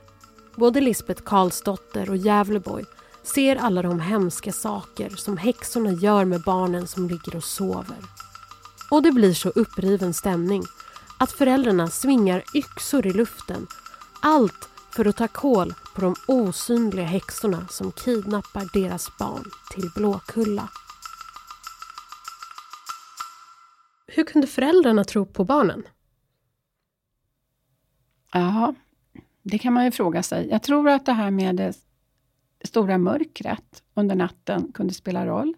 Både 0.55 0.81
Lisbeth 0.81 1.23
Karlsdotter 1.23 2.09
och 2.09 2.17
Gävleborg 2.17 2.85
ser 3.23 3.55
alla 3.55 3.81
de 3.81 3.99
hemska 3.99 4.51
saker 4.51 5.09
som 5.09 5.37
häxorna 5.37 5.91
gör 5.91 6.25
med 6.25 6.41
barnen 6.41 6.87
som 6.87 7.07
ligger 7.07 7.35
och 7.35 7.43
sover. 7.43 7.97
Och 8.91 9.03
det 9.03 9.11
blir 9.11 9.33
så 9.33 9.49
uppriven 9.49 10.13
stämning 10.13 10.63
att 11.19 11.31
föräldrarna 11.31 11.87
svingar 11.87 12.43
yxor 12.53 13.07
i 13.07 13.13
luften. 13.13 13.67
Allt 14.21 14.69
för 14.97 15.05
att 15.05 15.17
ta 15.17 15.27
koll 15.27 15.73
på 15.95 16.01
de 16.01 16.15
osynliga 16.27 17.05
häxorna 17.05 17.67
som 17.67 17.91
kidnappar 17.91 18.79
deras 18.79 19.17
barn 19.19 19.43
till 19.71 19.89
Blåkulla. 19.95 20.69
Hur 24.07 24.23
kunde 24.23 24.47
föräldrarna 24.47 25.03
tro 25.03 25.25
på 25.25 25.43
barnen? 25.43 25.83
Ja, 28.33 28.73
det 29.41 29.57
kan 29.57 29.73
man 29.73 29.85
ju 29.85 29.91
fråga 29.91 30.23
sig. 30.23 30.47
Jag 30.49 30.63
tror 30.63 30.89
att 30.89 31.05
det 31.05 31.13
här 31.13 31.31
med 31.31 31.55
det 31.55 31.73
stora 32.63 32.97
mörkret 32.97 33.83
under 33.93 34.15
natten 34.15 34.71
kunde 34.71 34.93
spela 34.93 35.25
roll. 35.25 35.53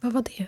Vad 0.00 0.12
var 0.12 0.22
det? 0.22 0.46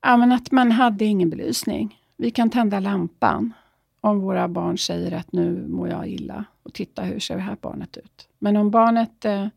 Ja, 0.00 0.16
men 0.16 0.32
att 0.32 0.50
man 0.50 0.72
hade 0.72 1.04
ingen 1.04 1.30
belysning. 1.30 2.00
Vi 2.16 2.30
kan 2.30 2.50
tända 2.50 2.80
lampan 2.80 3.52
om 4.00 4.20
våra 4.20 4.48
barn 4.48 4.78
säger 4.78 5.12
att 5.12 5.32
nu 5.32 5.66
mår 5.68 5.88
jag 5.88 6.08
illa 6.08 6.44
och 6.70 6.74
titta 6.74 7.02
hur 7.02 7.20
ser 7.20 7.36
det 7.36 7.42
här 7.42 7.56
barnet 7.60 7.96
ut. 7.96 8.28
Men 8.38 8.56
om 8.56 8.70
barnet 8.70 9.24
eh, 9.24 9.48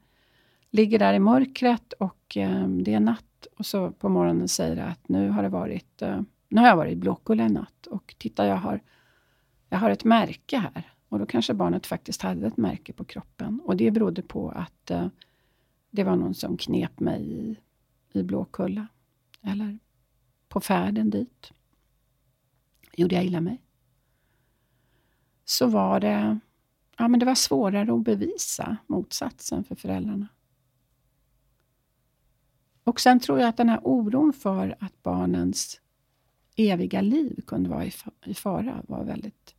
ligger 0.70 1.00
där 1.00 1.13
i 1.13 1.20
mörkret 1.20 1.93
och 1.93 2.38
eh, 2.38 2.67
det 2.67 2.93
är 2.93 3.00
natt 3.00 3.48
och 3.58 3.65
så 3.65 3.91
på 3.91 4.10
morgonen 4.10 4.48
säger 4.48 4.77
att 4.77 5.10
nu 5.10 5.29
har 5.29 5.43
det 5.43 5.50
varit 5.50 6.01
eh, 6.01 6.22
nu 6.53 6.62
har 6.62 6.67
jag 6.67 6.75
varit 6.75 6.93
i 6.93 6.96
Blåkulla 6.96 7.46
i 7.46 7.50
natt 7.50 7.88
och 7.88 8.15
titta 8.17 8.48
jag 8.48 8.55
har, 8.55 8.79
jag 9.70 9.77
har 9.77 9.89
ett 9.89 10.03
märke 10.03 10.58
här. 10.58 10.93
Och 11.10 11.20
då 11.20 11.25
kanske 11.25 11.53
barnet 11.53 11.86
faktiskt 11.86 12.22
hade 12.22 12.48
ett 12.48 12.58
märke 12.58 12.93
på 12.93 13.03
kroppen. 13.03 13.62
Och 13.63 13.77
det 13.77 13.91
berodde 13.91 14.22
på 14.22 14.50
att 14.50 14.91
eh, 14.91 15.08
det 15.91 16.03
var 16.03 16.15
någon 16.15 16.34
som 16.34 16.58
knep 16.58 17.00
mig 17.00 17.22
i, 17.32 17.55
i 18.20 18.24
Blåkulla. 18.24 18.88
Eller 19.41 19.79
på 20.50 20.62
färden 20.62 21.10
dit. 21.10 21.51
Gjorde 22.93 23.15
jag 23.15 23.25
illa 23.25 23.41
mig. 23.41 23.62
Så 25.46 25.67
var 25.67 26.00
det, 26.00 26.39
ja, 26.97 27.07
men 27.07 27.19
det 27.19 27.25
var 27.25 27.35
svårare 27.35 27.93
att 27.93 28.03
bevisa 28.03 28.77
motsatsen 28.88 29.63
för 29.63 29.75
föräldrarna. 29.75 30.27
Och 32.83 33.00
sen 33.00 33.19
tror 33.19 33.39
jag 33.39 33.50
att 33.50 33.57
den 33.57 33.69
här 33.69 33.79
oron 33.83 34.33
för 34.33 34.75
att 34.79 35.03
barnens 35.03 35.81
eviga 36.55 37.01
liv 37.01 37.41
kunde 37.47 37.69
vara 37.69 37.85
i 38.25 38.33
fara 38.33 38.83
var 38.88 39.03
väldigt 39.03 39.55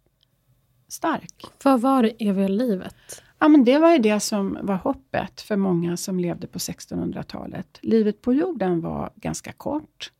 stark. 0.89 1.45
Vad 1.65 1.81
var 1.81 2.03
det 2.03 2.13
eviga 2.19 2.49
livet? 2.49 3.23
Ja, 3.39 3.49
men 3.49 3.65
det 3.65 3.79
var 3.79 3.93
ju 3.93 3.99
det 3.99 4.21
som 4.21 4.59
var 4.63 4.77
hoppet 4.77 5.41
för 5.41 5.57
många 5.57 5.97
som 5.97 6.21
levde 6.21 6.47
på 6.47 6.59
1600-talet. 6.59 7.79
Livet 7.83 8.23
på 8.23 8.33
jorden 8.33 8.81
var 8.81 9.11
ganska 9.17 9.53
kort. 9.53 10.13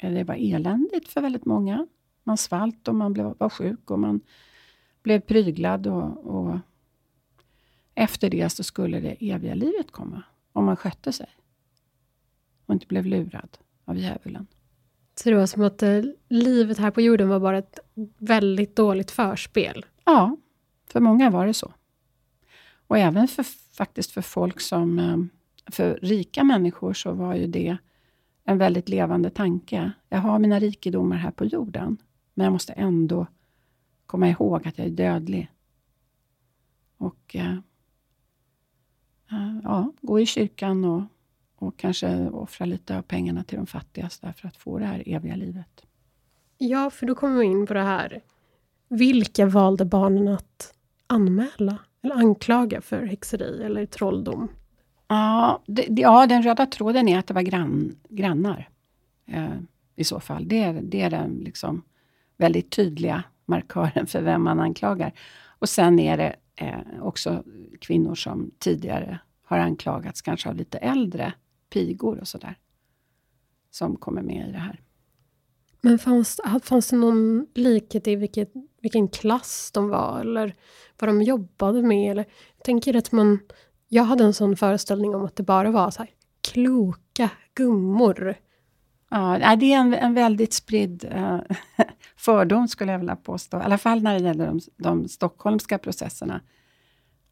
Det 0.00 0.24
var 0.24 0.54
eländigt 0.54 1.08
för 1.08 1.20
väldigt 1.20 1.44
många. 1.44 1.86
Man 2.24 2.38
svalt 2.38 2.88
och 2.88 2.94
man 2.94 3.12
blev, 3.12 3.34
var 3.38 3.48
sjuk 3.48 3.90
och 3.90 3.98
man 3.98 4.20
blev 5.02 5.20
pryglad. 5.20 5.86
Och, 5.86 6.26
och 6.36 6.58
efter 7.94 8.30
det 8.30 8.48
så 8.48 8.62
skulle 8.62 9.00
det 9.00 9.16
eviga 9.20 9.54
livet 9.54 9.90
komma, 9.90 10.22
om 10.52 10.64
man 10.64 10.76
skötte 10.76 11.12
sig 11.12 11.28
och 12.66 12.74
inte 12.74 12.86
blev 12.86 13.06
lurad 13.06 13.58
av 13.84 13.98
djävulen. 13.98 14.46
Så 15.14 15.30
det 15.30 15.36
var 15.36 15.46
som 15.46 15.62
att 15.62 15.82
eh, 15.82 16.02
livet 16.28 16.78
här 16.78 16.90
på 16.90 17.00
jorden 17.00 17.28
var 17.28 17.40
bara 17.40 17.58
ett 17.58 17.78
väldigt 18.18 18.76
dåligt 18.76 19.10
förspel? 19.10 19.86
Ja, 20.04 20.36
för 20.86 21.00
många 21.00 21.30
var 21.30 21.46
det 21.46 21.54
så. 21.54 21.72
Och 22.86 22.98
även 22.98 23.28
för, 23.28 23.42
faktiskt 23.76 24.10
för 24.10 24.22
folk 24.22 24.60
som... 24.60 24.98
Eh, 24.98 25.16
för 25.66 25.98
rika 26.02 26.44
människor 26.44 26.92
så 26.92 27.12
var 27.12 27.34
ju 27.34 27.46
det 27.46 27.76
en 28.44 28.58
väldigt 28.58 28.88
levande 28.88 29.30
tanke. 29.30 29.92
Jag 30.08 30.18
har 30.18 30.38
mina 30.38 30.58
rikedomar 30.58 31.16
här 31.16 31.30
på 31.30 31.44
jorden, 31.44 31.98
men 32.34 32.44
jag 32.44 32.52
måste 32.52 32.72
ändå 32.72 33.26
komma 34.12 34.28
ihåg 34.28 34.68
att 34.68 34.78
jag 34.78 34.86
är 34.86 34.90
dödlig. 34.90 35.50
Och 36.96 37.36
eh, 37.36 37.58
ja, 39.62 39.92
gå 40.00 40.20
i 40.20 40.26
kyrkan 40.26 40.84
och 40.84 41.02
och 41.62 41.76
kanske 41.76 42.28
offra 42.28 42.66
lite 42.66 42.98
av 42.98 43.02
pengarna 43.02 43.44
till 43.44 43.56
de 43.56 43.66
fattigaste 43.66 44.32
för 44.36 44.48
att 44.48 44.56
få 44.56 44.78
det 44.78 44.84
här 44.84 45.02
eviga 45.06 45.36
livet. 45.36 45.86
Ja, 46.58 46.90
för 46.90 47.06
då 47.06 47.14
kommer 47.14 47.38
vi 47.38 47.46
in 47.46 47.66
på 47.66 47.74
det 47.74 47.82
här. 47.82 48.22
Vilka 48.88 49.46
valde 49.46 49.84
barnen 49.84 50.28
att 50.28 50.74
anmäla 51.06 51.78
eller 52.02 52.14
anklaga 52.14 52.80
för 52.80 53.02
häxeri 53.02 53.62
eller 53.64 53.86
trolldom? 53.86 54.48
Ja, 55.08 55.62
det, 55.66 55.86
ja 55.88 56.26
den 56.26 56.42
röda 56.42 56.66
tråden 56.66 57.08
är 57.08 57.18
att 57.18 57.26
det 57.26 57.34
var 57.34 57.42
grann, 57.42 57.96
grannar. 58.08 58.68
Eh, 59.26 59.56
I 59.96 60.04
så 60.04 60.20
fall. 60.20 60.48
Det 60.48 60.72
det 60.72 61.00
är 61.00 61.10
den 61.10 61.34
liksom 61.44 61.82
väldigt 62.36 62.70
tydliga 62.70 63.24
markören 63.44 64.06
för 64.06 64.22
vem 64.22 64.42
man 64.42 64.60
anklagar. 64.60 65.12
Och 65.58 65.68
sen 65.68 65.98
är 65.98 66.16
det 66.16 66.36
eh, 66.56 67.02
också 67.02 67.44
kvinnor 67.80 68.14
som 68.14 68.50
tidigare 68.58 69.18
har 69.44 69.58
anklagats, 69.58 70.22
kanske 70.22 70.48
av 70.48 70.54
lite 70.56 70.78
äldre 70.78 71.32
pigor 71.70 72.18
och 72.20 72.28
sådär. 72.28 72.58
Som 73.70 73.96
kommer 73.96 74.22
med 74.22 74.48
i 74.48 74.52
det 74.52 74.58
här. 74.58 74.80
Men 75.80 75.98
fanns, 75.98 76.40
fanns 76.62 76.88
det 76.88 76.96
någon 76.96 77.46
likhet 77.54 78.08
i 78.08 78.16
vilket, 78.16 78.52
vilken 78.80 79.08
klass 79.08 79.70
de 79.74 79.88
var 79.88 80.20
eller 80.20 80.54
vad 80.98 81.08
de 81.08 81.22
jobbade 81.22 81.82
med? 81.82 82.10
Eller, 82.10 82.24
jag 82.56 82.64
tänker 82.64 82.96
att 82.96 83.12
man... 83.12 83.38
Jag 83.88 84.04
hade 84.04 84.24
en 84.24 84.34
sån 84.34 84.56
föreställning 84.56 85.14
om 85.14 85.24
att 85.24 85.36
det 85.36 85.42
bara 85.42 85.70
var 85.70 85.90
så 85.90 85.98
här, 85.98 86.10
kloka 86.40 87.30
gummor. 87.54 88.34
Ja, 89.14 89.56
det 89.56 89.72
är 89.72 89.78
en, 89.78 89.94
en 89.94 90.14
väldigt 90.14 90.52
spridd 90.52 91.04
eh, 91.10 91.40
fördom, 92.16 92.68
skulle 92.68 92.92
jag 92.92 92.98
vilja 92.98 93.16
påstå. 93.16 93.58
I 93.58 93.62
alla 93.62 93.78
fall 93.78 94.02
när 94.02 94.18
det 94.18 94.24
gäller 94.24 94.46
de, 94.46 94.60
de 94.76 95.08
stockholmska 95.08 95.78
processerna. 95.78 96.40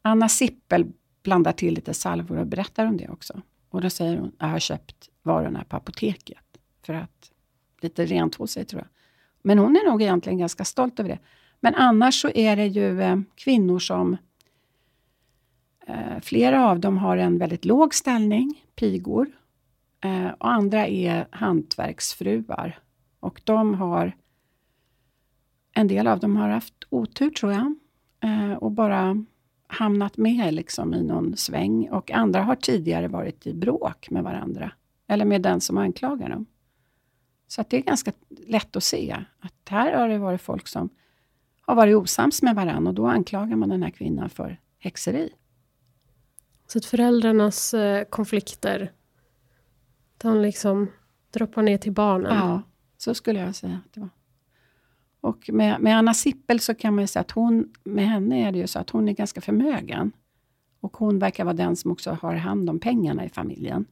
Anna 0.01 0.29
Sippel 0.29 0.85
blandar 1.23 1.51
till 1.51 1.73
lite 1.73 1.93
salvor 1.93 2.37
och 2.37 2.47
berättar 2.47 2.85
om 2.85 2.97
det 2.97 3.09
också. 3.09 3.41
Och 3.69 3.81
då 3.81 3.89
säger 3.89 4.17
hon, 4.17 4.31
jag 4.39 4.47
har 4.47 4.59
köpt 4.59 5.09
varorna 5.23 5.63
på 5.63 5.75
apoteket 5.75 6.57
för 6.85 6.93
att 6.93 7.31
lite 7.81 8.05
rentvå 8.05 8.47
sig 8.47 8.65
tror 8.65 8.81
jag. 8.81 8.89
Men 9.41 9.59
hon 9.59 9.75
är 9.75 9.89
nog 9.89 10.01
egentligen 10.01 10.39
ganska 10.39 10.65
stolt 10.65 10.99
över 10.99 11.09
det. 11.09 11.19
Men 11.59 11.75
annars 11.75 12.21
så 12.21 12.29
är 12.29 12.55
det 12.55 12.67
ju 12.67 13.01
eh, 13.01 13.19
kvinnor 13.35 13.79
som 13.79 14.17
eh, 15.87 16.19
Flera 16.21 16.69
av 16.69 16.79
dem 16.79 16.97
har 16.97 17.17
en 17.17 17.37
väldigt 17.37 17.65
låg 17.65 17.95
ställning, 17.95 18.63
pigor. 18.75 19.27
Eh, 20.01 20.29
och 20.29 20.51
andra 20.51 20.87
är 20.87 21.27
hantverksfruar. 21.31 22.79
Och 23.19 23.41
de 23.43 23.73
har 23.73 24.17
En 25.73 25.87
del 25.87 26.07
av 26.07 26.19
dem 26.19 26.35
har 26.35 26.49
haft 26.49 26.83
otur 26.89 27.29
tror 27.29 27.51
jag. 27.51 27.75
Eh, 28.23 28.53
och 28.53 28.71
bara 28.71 29.25
hamnat 29.67 30.17
med 30.17 30.53
liksom 30.53 30.93
i 30.93 31.03
någon 31.03 31.37
sväng 31.37 31.89
och 31.89 32.11
andra 32.11 32.41
har 32.41 32.55
tidigare 32.55 33.07
varit 33.07 33.47
i 33.47 33.53
bråk 33.53 34.09
med 34.09 34.23
varandra. 34.23 34.71
Eller 35.07 35.25
med 35.25 35.41
den 35.41 35.61
som 35.61 35.77
anklagar 35.77 36.29
dem. 36.29 36.45
Så 37.47 37.61
att 37.61 37.69
det 37.69 37.77
är 37.77 37.81
ganska 37.81 38.11
lätt 38.29 38.75
att 38.75 38.83
se 38.83 39.17
att 39.39 39.69
här 39.69 39.93
har 39.93 40.09
det 40.09 40.17
varit 40.17 40.41
folk 40.41 40.67
som 40.67 40.89
har 41.61 41.75
varit 41.75 41.95
osams 41.95 42.41
med 42.41 42.55
varandra 42.55 42.89
och 42.89 42.95
då 42.95 43.07
anklagar 43.07 43.55
man 43.55 43.69
den 43.69 43.83
här 43.83 43.89
kvinnan 43.89 44.29
för 44.29 44.59
häxeri. 44.79 45.29
Så 46.67 46.77
att 46.77 46.85
föräldrarnas 46.85 47.73
eh, 47.73 48.03
konflikter, 48.03 48.91
de 50.21 50.41
liksom 50.41 50.87
droppar 51.31 51.61
ner 51.61 51.77
till 51.77 51.91
barnen? 51.91 52.35
Ja, 52.35 52.61
så 52.97 53.13
skulle 53.13 53.39
jag 53.39 53.55
säga 53.55 53.79
att 53.85 53.93
det 53.93 53.99
var. 53.99 54.09
Och 55.21 55.49
med, 55.53 55.81
med 55.81 55.97
Anna 55.97 56.13
Sippel 56.13 56.59
så 56.59 56.75
kan 56.75 56.95
man 56.95 57.03
ju 57.03 57.07
säga 57.07 57.21
att 57.21 57.31
hon, 57.31 57.73
med 57.83 58.07
henne 58.07 58.47
är 58.47 58.51
det 58.51 58.57
ju 58.57 58.67
så 58.67 58.79
att 58.79 58.89
hon 58.89 59.07
är 59.07 59.13
ganska 59.13 59.41
förmögen. 59.41 60.11
Och 60.79 60.97
hon 60.97 61.19
verkar 61.19 61.43
vara 61.43 61.53
den 61.53 61.75
som 61.75 61.91
också 61.91 62.11
har 62.21 62.35
hand 62.35 62.69
om 62.69 62.79
pengarna 62.79 63.25
i 63.25 63.29
familjen. 63.29 63.85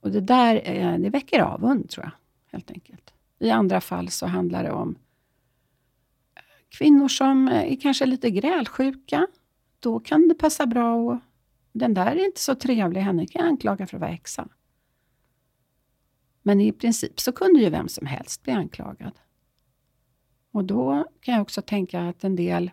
Och 0.00 0.10
det 0.10 0.20
där 0.20 0.60
eh, 0.64 0.98
det 0.98 1.10
väcker 1.10 1.40
avund, 1.40 1.90
tror 1.90 2.04
jag, 2.04 2.12
helt 2.52 2.70
enkelt. 2.70 3.12
I 3.38 3.50
andra 3.50 3.80
fall 3.80 4.08
så 4.08 4.26
handlar 4.26 4.62
det 4.64 4.70
om 4.70 4.96
eh, 6.34 6.42
kvinnor 6.78 7.08
som 7.08 7.48
eh, 7.48 7.72
är 7.72 7.80
kanske 7.80 8.06
lite 8.06 8.30
grälsjuka. 8.30 9.26
Då 9.80 10.00
kan 10.00 10.28
det 10.28 10.34
passa 10.34 10.66
bra 10.66 10.94
och 10.94 11.18
den 11.72 11.94
där 11.94 12.06
är 12.06 12.26
inte 12.26 12.40
så 12.40 12.54
trevlig, 12.54 13.00
henne 13.00 13.26
kan 13.26 13.40
jag 13.40 13.48
anklaga 13.48 13.86
för 13.86 13.96
att 13.96 14.00
vara 14.00 14.10
häxa. 14.10 14.48
Men 16.46 16.60
i 16.60 16.72
princip 16.72 17.20
så 17.20 17.32
kunde 17.32 17.60
ju 17.60 17.70
vem 17.70 17.88
som 17.88 18.06
helst 18.06 18.42
bli 18.42 18.52
anklagad. 18.52 19.12
Och 20.52 20.64
då 20.64 21.04
kan 21.20 21.34
jag 21.34 21.42
också 21.42 21.62
tänka 21.62 22.00
att 22.00 22.24
en 22.24 22.36
del 22.36 22.70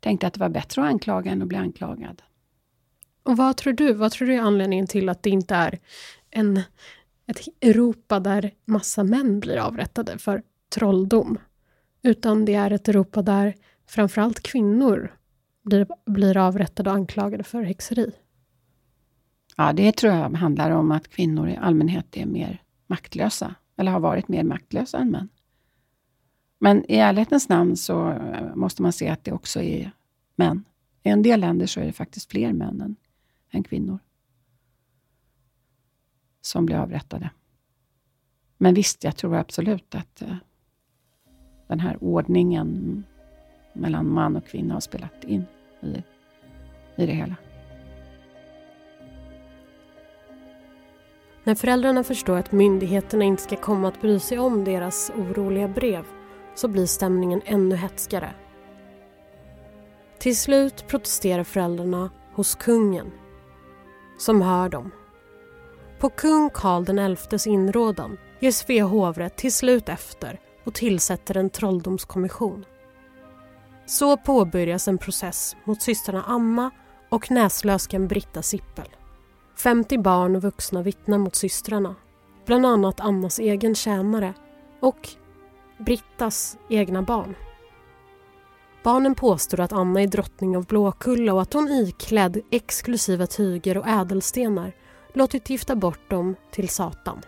tänkte 0.00 0.26
att 0.26 0.34
det 0.34 0.40
var 0.40 0.48
bättre 0.48 0.82
att 0.82 0.88
anklaga 0.88 1.30
än 1.30 1.42
att 1.42 1.48
bli 1.48 1.58
anklagad. 1.58 2.22
Och 3.22 3.36
vad 3.36 3.56
tror 3.56 3.72
du? 3.72 3.92
Vad 3.92 4.12
tror 4.12 4.28
du 4.28 4.34
är 4.34 4.40
anledningen 4.40 4.86
till 4.86 5.08
att 5.08 5.22
det 5.22 5.30
inte 5.30 5.54
är 5.54 5.78
en, 6.30 6.56
ett 7.26 7.40
Europa 7.60 8.20
där 8.20 8.54
massa 8.64 9.04
män 9.04 9.40
blir 9.40 9.56
avrättade 9.56 10.18
för 10.18 10.42
trolldom? 10.74 11.38
Utan 12.02 12.44
det 12.44 12.54
är 12.54 12.70
ett 12.70 12.88
Europa 12.88 13.22
där 13.22 13.54
framförallt 13.86 14.40
kvinnor 14.40 15.16
blir, 15.64 15.86
blir 16.06 16.36
avrättade 16.36 16.90
och 16.90 16.96
anklagade 16.96 17.44
för 17.44 17.62
häxeri. 17.62 18.12
Ja, 19.60 19.72
det 19.72 19.92
tror 19.92 20.12
jag 20.12 20.30
handlar 20.30 20.70
om 20.70 20.90
att 20.90 21.08
kvinnor 21.08 21.48
i 21.48 21.56
allmänhet 21.56 22.16
är 22.16 22.26
mer 22.26 22.62
maktlösa, 22.86 23.54
eller 23.76 23.92
har 23.92 24.00
varit 24.00 24.28
mer 24.28 24.44
maktlösa 24.44 24.98
än 24.98 25.10
män. 25.10 25.28
Men 26.58 26.90
i 26.90 26.96
ärlighetens 26.96 27.48
namn 27.48 27.76
så 27.76 28.10
eh, 28.10 28.54
måste 28.54 28.82
man 28.82 28.92
se 28.92 29.08
att 29.08 29.24
det 29.24 29.32
också 29.32 29.60
är 29.60 29.90
män. 30.36 30.64
I 31.02 31.08
en 31.08 31.22
del 31.22 31.40
länder 31.40 31.66
så 31.66 31.80
är 31.80 31.84
det 31.84 31.92
faktiskt 31.92 32.30
fler 32.30 32.52
män 32.52 32.80
än, 32.80 32.96
än 33.50 33.62
kvinnor 33.62 33.98
som 36.40 36.66
blir 36.66 36.76
avrättade. 36.76 37.30
Men 38.58 38.74
visst, 38.74 39.04
jag 39.04 39.16
tror 39.16 39.36
absolut 39.36 39.94
att 39.94 40.22
eh, 40.22 40.36
den 41.66 41.80
här 41.80 42.04
ordningen 42.04 43.04
mellan 43.72 44.12
man 44.12 44.36
och 44.36 44.46
kvinna 44.46 44.74
har 44.74 44.80
spelat 44.80 45.24
in 45.24 45.44
i, 45.80 46.02
i 47.02 47.06
det 47.06 47.14
hela. 47.14 47.36
När 51.48 51.54
föräldrarna 51.54 52.04
förstår 52.04 52.36
att 52.36 52.52
myndigheterna 52.52 53.24
inte 53.24 53.42
ska 53.42 53.56
komma 53.56 53.88
att 53.88 54.00
bry 54.00 54.20
sig 54.20 54.38
om 54.38 54.64
deras 54.64 55.10
oroliga 55.16 55.68
brev 55.68 56.04
så 56.54 56.68
blir 56.68 56.86
stämningen 56.86 57.42
ännu 57.44 57.76
hetskare. 57.76 58.34
Till 60.18 60.36
slut 60.36 60.86
protesterar 60.88 61.44
föräldrarna 61.44 62.10
hos 62.34 62.54
kungen, 62.54 63.10
som 64.18 64.42
hör 64.42 64.68
dem. 64.68 64.90
På 65.98 66.08
kung 66.10 66.50
Karl 66.50 67.16
XIs 67.16 67.46
inrådan 67.46 68.18
ger 68.40 68.52
Svea 68.52 68.84
hovrätt 68.84 69.36
till 69.36 69.52
slut 69.52 69.88
efter 69.88 70.40
och 70.64 70.74
tillsätter 70.74 71.36
en 71.36 71.50
trolldomskommission. 71.50 72.64
Så 73.86 74.16
påbörjas 74.16 74.88
en 74.88 74.98
process 74.98 75.56
mot 75.64 75.82
systrarna 75.82 76.22
Amma 76.22 76.70
och 77.08 77.30
näslöskan 77.30 78.08
Britta 78.08 78.42
Sippel. 78.42 78.97
50 79.58 79.98
barn 79.98 80.36
och 80.36 80.42
vuxna 80.42 80.82
vittnar 80.82 81.18
mot 81.18 81.34
systrarna. 81.34 81.94
Bland 82.46 82.66
annat 82.66 83.00
Annas 83.00 83.38
egen 83.38 83.74
tjänare 83.74 84.34
och 84.80 85.08
Brittas 85.78 86.58
egna 86.70 87.02
barn. 87.02 87.34
Barnen 88.84 89.14
påstår 89.14 89.60
att 89.60 89.72
Anna 89.72 90.02
är 90.02 90.06
drottning 90.06 90.56
av 90.56 90.66
Blåkulla 90.66 91.34
och 91.34 91.42
att 91.42 91.52
hon 91.52 91.68
iklädd 91.68 92.40
exklusiva 92.50 93.26
tyger 93.26 93.78
och 93.78 93.88
ädelstenar 93.88 94.72
låtit 95.14 95.50
gifta 95.50 95.76
bort 95.76 96.10
dem 96.10 96.36
till 96.50 96.68
Satan. 96.68 97.22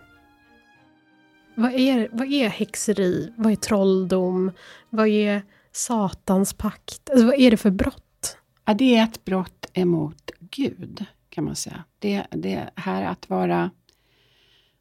Vad 1.54 1.72
är, 1.72 2.08
vad 2.12 2.26
är 2.32 2.48
häxeri? 2.48 3.32
Vad 3.36 3.52
är 3.52 3.56
trolldom? 3.56 4.52
Vad 4.90 5.08
är 5.08 5.42
Satans 5.72 6.52
pakt? 6.52 7.10
Alltså, 7.10 7.26
vad 7.26 7.34
är 7.34 7.50
det 7.50 7.56
för 7.56 7.70
brott? 7.70 8.36
Ja, 8.64 8.74
det 8.74 8.96
är 8.96 9.04
ett 9.04 9.24
brott 9.24 9.66
emot 9.72 10.30
Gud, 10.40 11.06
kan 11.30 11.44
man 11.44 11.56
säga. 11.56 11.84
Det, 11.98 12.26
det 12.30 12.70
här 12.76 13.02
att 13.02 13.30
vara, 13.30 13.70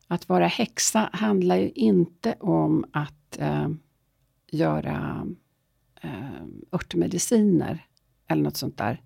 att 0.08 0.30
vara 0.30 0.48
häxa 0.48 1.10
handlar 1.14 1.56
ju 1.56 1.70
inte 1.70 2.36
om 2.40 2.86
att 2.92 3.40
eh, 3.40 3.70
göra 4.52 5.28
eh, 6.02 6.44
örtmediciner 6.72 7.86
eller 8.28 8.44
något 8.44 8.58
sånt 8.58 8.78
där. 8.78 9.02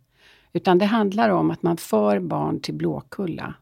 Utan 0.53 0.77
det 0.77 0.86
handlar 0.86 1.29
om 1.29 1.51
att 1.51 1.63
man 1.63 1.77
för 1.77 2.19
barn 2.19 2.60
till 2.60 2.73
Blåkulla. 2.73 3.53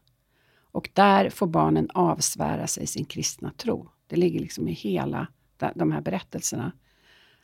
Och 0.72 0.90
där 0.92 1.30
får 1.30 1.46
barnen 1.46 1.88
avsvära 1.94 2.66
sig 2.66 2.86
sin 2.86 3.04
kristna 3.04 3.52
tro. 3.56 3.88
Det 4.06 4.16
ligger 4.16 4.40
liksom 4.40 4.68
i 4.68 4.72
hela 4.72 5.26
de 5.74 5.92
här 5.92 6.00
berättelserna. 6.00 6.72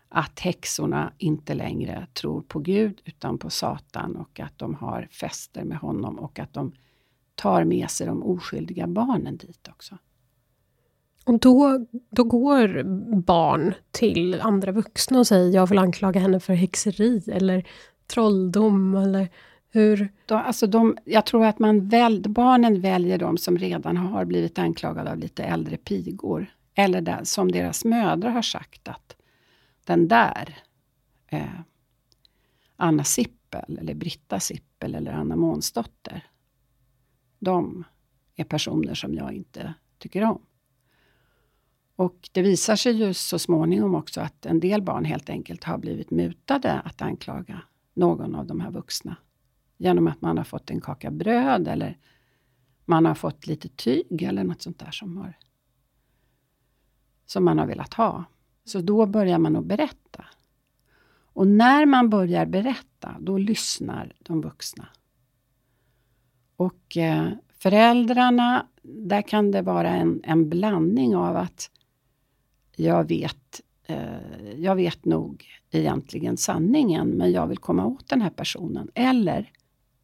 Att 0.09 0.41
häxorna 0.41 1.13
inte 1.19 1.55
längre 1.55 2.07
tror 2.15 2.43
på 2.43 2.59
Gud 2.59 3.01
utan 3.05 3.39
på 3.39 3.51
Satan 3.51 4.17
och 4.17 4.41
att 4.41 4.59
de 4.59 4.75
har 4.75 5.09
fester 5.11 5.65
med 5.65 5.79
honom 5.79 6.19
och 6.19 6.39
att 6.39 6.53
de 6.53 6.73
tar 7.35 7.65
med 7.65 7.91
sig 7.91 8.07
de 8.07 8.23
oskyldiga 8.23 8.87
barnen 8.87 9.37
dit 9.37 9.69
också. 9.69 9.99
Och 11.25 11.39
då, 11.39 11.87
då 12.11 12.25
går 12.25 12.83
barn 13.23 13.75
till 13.91 14.41
andra 14.41 14.73
vuxna 14.73 15.19
och 15.19 15.27
säger 15.27 15.55
jag 15.55 15.67
vill 15.67 15.79
anklaga 15.79 16.21
henne 16.21 16.41
för 16.41 16.55
häxeri 16.55 17.23
eller 17.27 17.67
trolldom 18.07 18.95
eller 18.95 19.29
hur? 19.71 20.09
Då, 20.27 20.35
alltså 20.35 20.67
de, 20.67 20.97
jag 21.05 21.27
tror 21.27 21.45
att 21.45 21.59
man 21.59 21.89
väl, 21.89 22.23
barnen 22.29 22.81
väljer 22.81 23.19
de 23.19 23.39
som 23.39 23.59
redan 23.59 23.97
har 23.97 24.25
blivit 24.25 24.59
anklagade 24.59 25.11
av 25.11 25.19
lite 25.19 25.43
äldre 25.45 25.77
pigor. 25.77 26.47
Eller 26.75 27.01
där, 27.01 27.21
som 27.25 27.53
deras 27.53 27.85
mödrar 27.85 28.31
har 28.31 28.43
sagt 28.43 28.89
att 28.89 29.18
den 29.89 30.09
där 30.09 30.59
eh, 31.27 31.61
Anna 32.77 33.05
Sippel, 33.05 33.79
eller 33.79 33.95
Britta 33.95 34.41
Sippel 34.41 34.95
eller 34.95 35.13
Anna 35.13 35.37
Månsdotter. 35.37 36.27
De 37.39 37.85
är 38.35 38.45
personer 38.45 38.95
som 38.95 39.15
jag 39.15 39.33
inte 39.33 39.75
tycker 39.99 40.25
om. 40.25 40.43
Och 41.97 42.29
det 42.33 42.43
visar 42.43 42.77
sig 42.77 42.93
ju 42.93 43.15
så 43.15 43.39
småningom 43.39 43.95
också 43.95 44.21
att 44.21 44.47
en 44.47 44.61
del 44.61 44.83
barn 44.83 45.05
helt 45.05 45.31
enkelt 45.31 45.65
har 45.65 45.79
blivit 45.79 46.11
mutade 46.11 46.73
att 46.73 47.03
anklaga 47.03 47.63
någon 47.95 48.35
av 48.35 48.47
de 48.47 48.61
här 48.61 48.71
vuxna. 48.71 49.17
Genom 49.77 50.07
att 50.07 50.21
man 50.21 50.37
har 50.37 50.45
fått 50.45 50.71
en 50.71 50.81
kaka 50.81 51.11
bröd 51.11 51.69
eller 51.69 51.99
man 52.85 53.07
har 53.07 53.15
fått 53.15 53.47
lite 53.47 53.69
tyg 53.69 54.23
eller 54.23 54.45
något 54.45 54.63
sånt 54.63 54.79
där 54.79 54.91
som, 54.91 55.17
har, 55.17 55.39
som 57.27 57.45
man 57.45 57.59
har 57.59 57.67
velat 57.67 57.95
ha. 57.95 58.25
Så 58.69 58.81
då 58.81 59.07
börjar 59.07 59.39
man 59.39 59.57
att 59.57 59.65
berätta. 59.65 60.25
Och 61.33 61.47
när 61.47 61.87
man 61.87 62.11
börjar 62.11 62.47
berätta, 62.47 63.17
då 63.21 63.39
lyssnar 63.39 64.13
de 64.19 64.41
vuxna. 64.41 64.89
Och 66.57 66.97
eh, 66.97 67.29
föräldrarna, 67.59 68.67
där 68.83 69.23
kan 69.23 69.51
det 69.51 69.63
vara 69.63 69.91
en, 69.91 70.21
en 70.25 70.49
blandning 70.49 71.17
av 71.17 71.37
att 71.37 71.71
jag 72.77 73.09
vet, 73.09 73.61
eh, 73.87 74.53
jag 74.57 74.77
vet 74.77 75.05
nog 75.05 75.45
egentligen 75.71 76.37
sanningen, 76.37 77.09
men 77.09 77.33
jag 77.33 77.47
vill 77.47 77.59
komma 77.59 77.87
åt 77.87 78.09
den 78.09 78.23
här 78.23 78.31
personen. 78.31 78.91
Eller, 78.95 79.53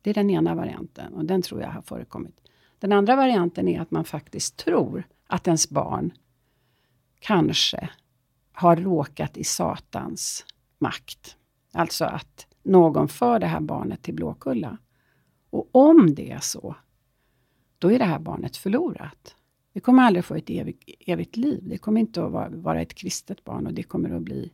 det 0.02 0.10
är 0.10 0.14
den 0.14 0.30
ena 0.30 0.54
varianten 0.54 1.12
och 1.14 1.24
den 1.24 1.42
tror 1.42 1.60
jag 1.60 1.68
har 1.68 1.82
förekommit. 1.82 2.40
Den 2.78 2.92
andra 2.92 3.16
varianten 3.16 3.68
är 3.68 3.80
att 3.80 3.90
man 3.90 4.04
faktiskt 4.04 4.56
tror 4.56 5.06
att 5.26 5.46
ens 5.46 5.70
barn 5.70 6.12
kanske 7.20 7.88
har 8.54 8.76
råkat 8.76 9.36
i 9.36 9.44
Satans 9.44 10.44
makt. 10.78 11.36
Alltså 11.72 12.04
att 12.04 12.46
någon 12.62 13.08
för 13.08 13.38
det 13.38 13.46
här 13.46 13.60
barnet 13.60 14.02
till 14.02 14.14
Blåkulla. 14.14 14.78
Och 15.50 15.68
om 15.72 16.14
det 16.14 16.30
är 16.30 16.40
så, 16.40 16.76
då 17.78 17.92
är 17.92 17.98
det 17.98 18.04
här 18.04 18.18
barnet 18.18 18.56
förlorat. 18.56 19.36
Det 19.72 19.80
kommer 19.80 20.02
aldrig 20.02 20.24
få 20.24 20.34
ett 20.34 20.50
evigt, 20.50 20.90
evigt 21.00 21.36
liv. 21.36 21.68
Det 21.68 21.78
kommer 21.78 22.00
inte 22.00 22.24
att 22.24 22.32
vara, 22.52 22.80
ett 22.80 22.94
kristet 22.94 23.44
barn 23.44 23.66
och 23.66 23.74
det 23.74 23.82
kommer 23.82 24.10
att 24.10 24.22
bli 24.22 24.52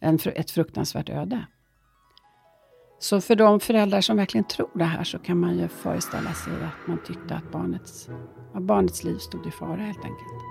en, 0.00 0.18
ett 0.34 0.50
fruktansvärt 0.50 1.08
öde. 1.08 1.46
Så 2.98 3.20
för 3.20 3.36
de 3.36 3.60
föräldrar 3.60 4.00
som 4.00 4.16
verkligen 4.16 4.44
tror 4.44 4.70
det 4.74 4.84
här 4.84 5.04
så 5.04 5.18
kan 5.18 5.40
man 5.40 5.58
ju 5.58 5.68
föreställa 5.68 6.34
sig 6.34 6.52
att 6.52 6.88
man 6.88 6.98
tyckte 7.06 7.34
att 7.34 7.52
barnets, 7.52 8.08
att 8.54 8.62
barnets 8.62 9.04
liv 9.04 9.18
stod 9.18 9.46
i 9.46 9.50
fara 9.50 9.80
helt 9.80 10.04
enkelt. 10.04 10.42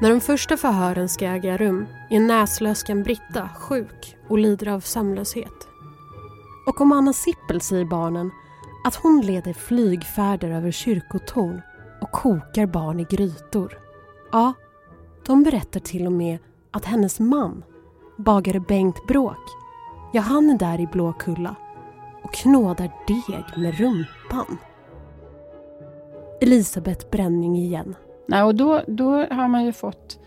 När 0.00 0.10
de 0.10 0.20
första 0.20 0.56
förhören 0.56 1.08
ska 1.08 1.26
äga 1.26 1.56
rum 1.56 1.86
är 2.10 2.20
näslöskan 2.20 3.02
Britta 3.02 3.48
sjuk 3.48 4.16
och 4.28 4.38
lider 4.38 4.68
av 4.68 4.80
sömnlöshet. 4.80 5.68
Och 6.66 6.80
om 6.80 6.92
Anna 6.92 7.12
Sippel 7.12 7.60
säger 7.60 7.84
barnen 7.84 8.30
att 8.84 8.94
hon 8.94 9.20
leder 9.20 9.52
flygfärder 9.52 10.50
över 10.50 10.70
kyrkotorn 10.70 11.60
och 12.00 12.10
kokar 12.12 12.66
barn 12.66 13.00
i 13.00 13.04
grytor. 13.04 13.78
Ja, 14.32 14.52
de 15.26 15.42
berättar 15.42 15.80
till 15.80 16.06
och 16.06 16.12
med 16.12 16.38
att 16.70 16.84
hennes 16.84 17.20
man, 17.20 17.64
bagare 18.16 18.60
Bengt 18.60 19.06
Bråk, 19.06 19.50
ja 20.12 20.20
han 20.20 20.50
är 20.50 20.58
där 20.58 20.80
i 20.80 20.86
Blåkulla 20.86 21.56
och 22.22 22.34
knådar 22.34 22.90
deg 23.06 23.62
med 23.62 23.78
rumpan. 23.78 24.58
Elisabeth 26.40 27.10
Bränning 27.10 27.56
igen. 27.56 27.94
Nej, 28.26 28.42
och 28.42 28.54
då, 28.54 28.82
då 28.88 29.10
har 29.10 29.48
man 29.48 29.64
ju 29.64 29.72
fått 29.72 30.20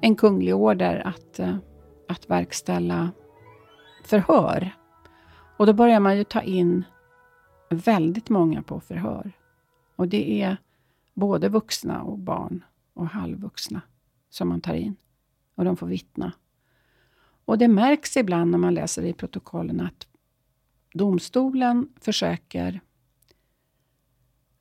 en 0.00 0.16
kunglig 0.16 0.54
order 0.54 1.06
att, 1.06 1.38
eh, 1.38 1.56
att 2.08 2.30
verkställa 2.30 3.10
förhör. 4.04 4.76
Och 5.56 5.66
då 5.66 5.72
börjar 5.72 6.00
man 6.00 6.16
ju 6.16 6.24
ta 6.24 6.42
in 6.42 6.84
väldigt 7.70 8.28
många 8.28 8.62
på 8.62 8.80
förhör. 8.80 9.32
Och 9.96 10.08
det 10.08 10.42
är 10.42 10.56
både 11.14 11.48
vuxna 11.48 12.02
och 12.02 12.18
barn 12.18 12.64
och 12.94 13.06
halvvuxna 13.06 13.80
som 14.30 14.48
man 14.48 14.60
tar 14.60 14.74
in. 14.74 14.96
Och 15.54 15.64
de 15.64 15.76
får 15.76 15.86
vittna 15.86 16.32
Och 17.44 17.58
det 17.58 17.68
märks 17.68 18.16
ibland 18.16 18.50
när 18.50 18.58
man 18.58 18.74
läser 18.74 19.02
i 19.02 19.12
protokollen 19.12 19.80
att 19.80 20.06
domstolen 20.92 21.88
försöker 22.00 22.80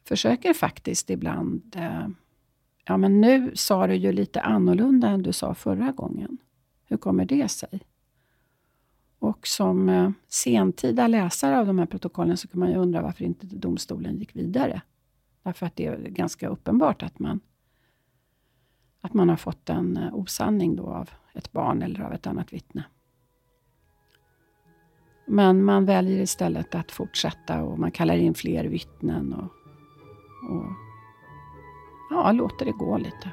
försöker 0.04 0.54
faktiskt 0.54 1.10
ibland 1.10 1.76
eh, 1.76 2.08
Ja, 2.86 2.98
men 2.98 3.22
nu 3.22 3.52
sa 3.56 3.88
du 3.88 3.96
ju 3.96 4.12
lite 4.12 4.42
annorlunda 4.42 5.10
än 5.10 5.24
du 5.24 5.34
sa 5.34 5.54
förra 5.54 5.92
gången. 5.92 6.38
Hur 6.86 6.98
kommer 6.98 7.26
det 7.26 7.48
sig? 7.48 7.82
Och 9.20 9.48
som 9.48 9.90
eh, 9.90 10.12
sentida 10.28 11.08
läsare 11.08 11.60
av 11.60 11.68
de 11.68 11.80
här 11.80 11.86
protokollen 11.86 12.38
så 12.38 12.48
kan 12.48 12.60
man 12.60 12.70
ju 12.70 12.76
undra 12.76 13.02
varför 13.02 13.26
inte 13.26 13.46
domstolen 13.46 14.18
gick 14.18 14.36
vidare. 14.36 14.82
Därför 15.44 15.66
att 15.66 15.76
det 15.76 15.86
är 15.86 15.98
ganska 15.98 16.48
uppenbart 16.48 17.04
att 17.04 17.20
man, 17.20 17.40
att 19.02 19.14
man 19.14 19.30
har 19.30 19.36
fått 19.36 19.70
en 19.70 19.98
eh, 19.98 20.16
osanning 20.16 20.76
då 20.76 20.86
av 20.86 21.10
ett 21.34 21.52
barn 21.52 21.82
eller 21.82 22.02
av 22.02 22.14
ett 22.14 22.28
annat 22.28 22.54
vittne. 22.54 22.84
Men 25.26 25.64
man 25.64 25.86
väljer 25.86 26.22
istället 26.22 26.76
att 26.76 26.92
fortsätta 26.92 27.64
och 27.64 27.80
man 27.80 27.92
kallar 27.92 28.16
in 28.16 28.34
fler 28.34 28.66
vittnen 28.66 29.34
och, 29.34 29.52
och 30.52 30.66
ja, 32.10 32.32
låter 32.32 32.66
det 32.66 32.72
gå 32.72 32.98
lite. 32.98 33.32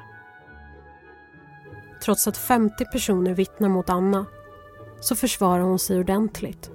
Trots 2.03 2.27
att 2.27 2.37
50 2.37 2.85
personer 2.85 3.33
vittnar 3.33 3.69
mot 3.69 3.89
Anna 3.89 4.25
så 4.99 5.15
försvarar 5.15 5.61
hon 5.61 5.79
sig 5.79 5.99
ordentligt. 5.99 6.71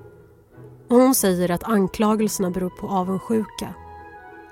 Och 0.89 0.97
hon 0.97 1.15
säger 1.15 1.51
att 1.51 1.65
anklagelserna 1.65 2.51
beror 2.51 2.71
på 2.71 2.89
avundsjuka 2.89 3.75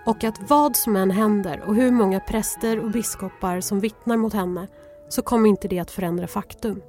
och 0.06 0.24
att 0.24 0.50
vad 0.50 0.76
som 0.76 0.96
än 0.96 1.10
händer 1.10 1.62
och 1.66 1.74
hur 1.74 1.90
många 1.90 2.20
präster 2.20 2.84
och 2.84 2.90
biskopar 2.90 3.60
som 3.60 3.80
vittnar 3.80 4.16
mot 4.16 4.32
henne 4.32 4.66
så 5.08 5.22
kommer 5.22 5.48
inte 5.48 5.68
det 5.68 5.78
att 5.78 5.90
förändra 5.90 6.26
faktum. 6.26 6.82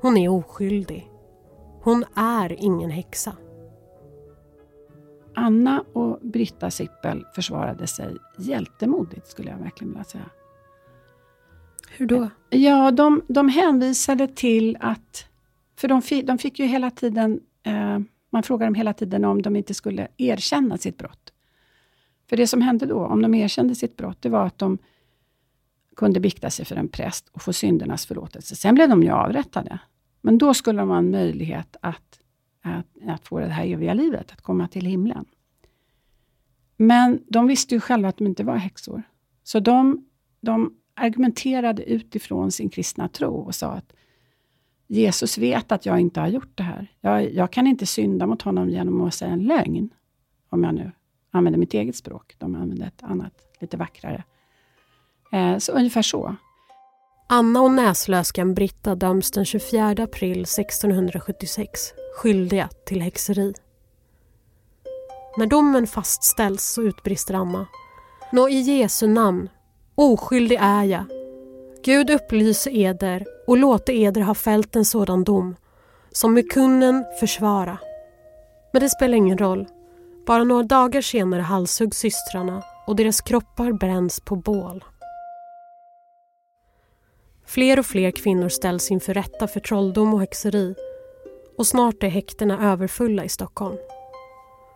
Hon 0.00 0.16
är 0.16 0.28
oskyldig. 0.28 1.10
Hon 1.82 2.04
är 2.14 2.52
ingen 2.52 2.90
häxa. 2.90 3.36
Anna 5.36 5.84
och 5.92 6.20
Britta 6.22 6.70
Sippel 6.70 7.26
försvarade 7.34 7.86
sig 7.86 8.16
hjältemodigt, 8.38 9.26
skulle 9.26 9.50
jag 9.50 9.58
verkligen 9.58 9.92
vilja 9.92 10.04
säga. 10.04 10.30
Hur 11.90 12.06
då? 12.06 12.30
Ja, 12.50 12.90
de, 12.90 13.22
de 13.28 13.48
hänvisade 13.48 14.28
till 14.28 14.76
att... 14.80 15.26
För 15.76 15.88
de, 15.88 16.02
de 16.24 16.38
fick 16.38 16.58
ju 16.58 16.66
hela 16.66 16.90
tiden... 16.90 17.40
Eh, 17.62 17.98
man 18.30 18.42
frågade 18.42 18.66
dem 18.66 18.74
hela 18.74 18.92
tiden 18.92 19.24
om 19.24 19.42
de 19.42 19.56
inte 19.56 19.74
skulle 19.74 20.08
erkänna 20.16 20.78
sitt 20.78 20.98
brott. 20.98 21.32
För 22.28 22.36
det 22.36 22.46
som 22.46 22.62
hände 22.62 22.86
då, 22.86 23.06
om 23.06 23.22
de 23.22 23.34
erkände 23.34 23.74
sitt 23.74 23.96
brott, 23.96 24.22
det 24.22 24.28
var 24.28 24.46
att 24.46 24.58
de 24.58 24.78
kunde 25.96 26.20
bikta 26.20 26.50
sig 26.50 26.64
för 26.64 26.76
en 26.76 26.88
präst 26.88 27.28
och 27.32 27.42
få 27.42 27.52
syndernas 27.52 28.06
förlåtelse. 28.06 28.56
Sen 28.56 28.74
blev 28.74 28.88
de 28.88 29.02
ju 29.02 29.10
avrättade. 29.10 29.78
Men 30.20 30.38
då 30.38 30.54
skulle 30.54 30.78
de 30.78 30.88
ha 30.88 30.98
en 30.98 31.10
möjlighet 31.10 31.76
att 31.80 32.20
att, 32.74 33.08
att 33.08 33.26
få 33.26 33.40
det 33.40 33.46
här 33.46 33.66
eviga 33.66 33.94
livet, 33.94 34.32
att 34.32 34.40
komma 34.40 34.68
till 34.68 34.86
himlen. 34.86 35.24
Men 36.76 37.22
de 37.28 37.46
visste 37.46 37.74
ju 37.74 37.80
själva 37.80 38.08
att 38.08 38.16
de 38.16 38.26
inte 38.26 38.44
var 38.44 38.56
häxor. 38.56 39.02
Så 39.42 39.60
de, 39.60 40.06
de 40.40 40.74
argumenterade 40.94 41.82
utifrån 41.84 42.52
sin 42.52 42.68
kristna 42.68 43.08
tro 43.08 43.34
och 43.34 43.54
sa 43.54 43.72
att 43.72 43.92
Jesus 44.86 45.38
vet 45.38 45.72
att 45.72 45.86
jag 45.86 46.00
inte 46.00 46.20
har 46.20 46.28
gjort 46.28 46.56
det 46.56 46.62
här. 46.62 46.92
Jag, 47.00 47.32
jag 47.32 47.50
kan 47.52 47.66
inte 47.66 47.86
synda 47.86 48.26
mot 48.26 48.42
honom 48.42 48.70
genom 48.70 49.00
att 49.00 49.14
säga 49.14 49.30
en 49.30 49.42
lögn. 49.42 49.90
Om 50.48 50.64
jag 50.64 50.74
nu 50.74 50.92
använder 51.30 51.58
mitt 51.58 51.74
eget 51.74 51.96
språk. 51.96 52.34
De 52.38 52.54
använde 52.54 52.86
ett 52.86 53.02
annat, 53.02 53.32
lite 53.60 53.76
vackrare. 53.76 54.24
Eh, 55.32 55.58
så 55.58 55.72
ungefär 55.72 56.02
så. 56.02 56.36
Anna 57.28 57.60
och 57.60 57.70
näslöskan 57.70 58.54
Britta 58.54 58.94
döms 58.94 59.30
den 59.30 59.44
24 59.44 59.86
april 59.88 60.42
1676 60.42 61.80
skyldiga 62.16 62.68
till 62.86 63.02
häxeri. 63.02 63.54
När 65.36 65.46
domen 65.46 65.86
fastställs 65.86 66.64
så 66.64 66.82
utbrister 66.82 67.34
Anna. 67.34 67.66
Nå 68.32 68.48
i 68.48 68.60
Jesu 68.60 69.06
namn, 69.06 69.48
oskyldig 69.94 70.58
är 70.60 70.84
jag. 70.84 71.04
Gud 71.84 72.10
upplyser 72.10 72.76
eder 72.76 73.26
och 73.46 73.56
låter 73.56 73.92
eder 73.92 74.20
ha 74.20 74.34
fällt 74.34 74.76
en 74.76 74.84
sådan 74.84 75.24
dom 75.24 75.56
som 76.12 76.34
med 76.34 76.50
kunnen 76.50 77.04
försvara. 77.20 77.78
Men 78.72 78.82
det 78.82 78.90
spelar 78.90 79.16
ingen 79.16 79.38
roll. 79.38 79.66
Bara 80.26 80.44
några 80.44 80.62
dagar 80.62 81.00
senare 81.00 81.42
halshuggs 81.42 81.98
systrarna 81.98 82.62
och 82.86 82.96
deras 82.96 83.20
kroppar 83.20 83.72
bränns 83.72 84.20
på 84.20 84.36
bål. 84.36 84.84
Fler 87.46 87.78
och 87.78 87.86
fler 87.86 88.10
kvinnor 88.10 88.48
ställs 88.48 88.90
inför 88.90 89.14
rätta 89.14 89.46
för 89.46 89.60
trolldom 89.60 90.14
och 90.14 90.20
häxeri 90.20 90.74
och 91.58 91.66
snart 91.66 92.02
är 92.02 92.08
häktena 92.08 92.72
överfulla 92.72 93.24
i 93.24 93.28
Stockholm. 93.28 93.76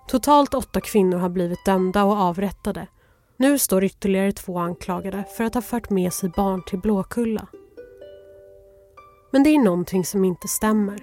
Totalt 0.08 0.54
åtta 0.54 0.80
kvinnor 0.80 1.18
har 1.18 1.28
blivit 1.28 1.64
dömda 1.64 2.04
och 2.04 2.16
avrättade. 2.16 2.86
Nu 3.36 3.58
står 3.58 3.84
ytterligare 3.84 4.32
två 4.32 4.58
anklagade 4.58 5.24
för 5.36 5.44
att 5.44 5.54
ha 5.54 5.62
fört 5.62 5.90
med 5.90 6.12
sig 6.12 6.28
barn 6.28 6.62
till 6.66 6.78
Blåkulla. 6.78 7.46
Men 9.30 9.42
det 9.42 9.50
är 9.50 9.58
någonting 9.58 10.04
som 10.04 10.24
inte 10.24 10.48
stämmer. 10.48 10.98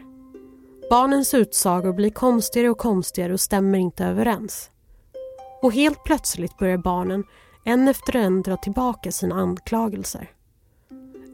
Barnens 0.89 1.33
utsagor 1.33 1.93
blir 1.93 2.09
konstigare 2.09 2.69
och 2.69 2.77
konstigare 2.77 3.33
och 3.33 3.39
stämmer 3.39 3.77
inte 3.77 4.05
överens. 4.05 4.71
Och 5.61 5.73
helt 5.73 6.03
plötsligt 6.03 6.57
börjar 6.57 6.77
barnen 6.77 7.23
en 7.65 7.87
efter 7.87 8.15
en 8.15 8.41
dra 8.41 8.57
tillbaka 8.57 9.11
sina 9.11 9.35
anklagelser. 9.35 10.36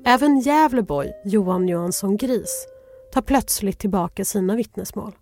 Även 0.05 0.39
Gävleboy, 0.39 1.13
Johan 1.25 1.67
Johansson 1.67 2.17
Gris, 2.17 2.67
tar 3.13 3.21
plötsligt 3.21 3.79
tillbaka 3.79 4.25
sina 4.25 4.55
vittnesmål. 4.55 5.15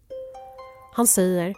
Han 0.94 1.08
säger 1.08 1.56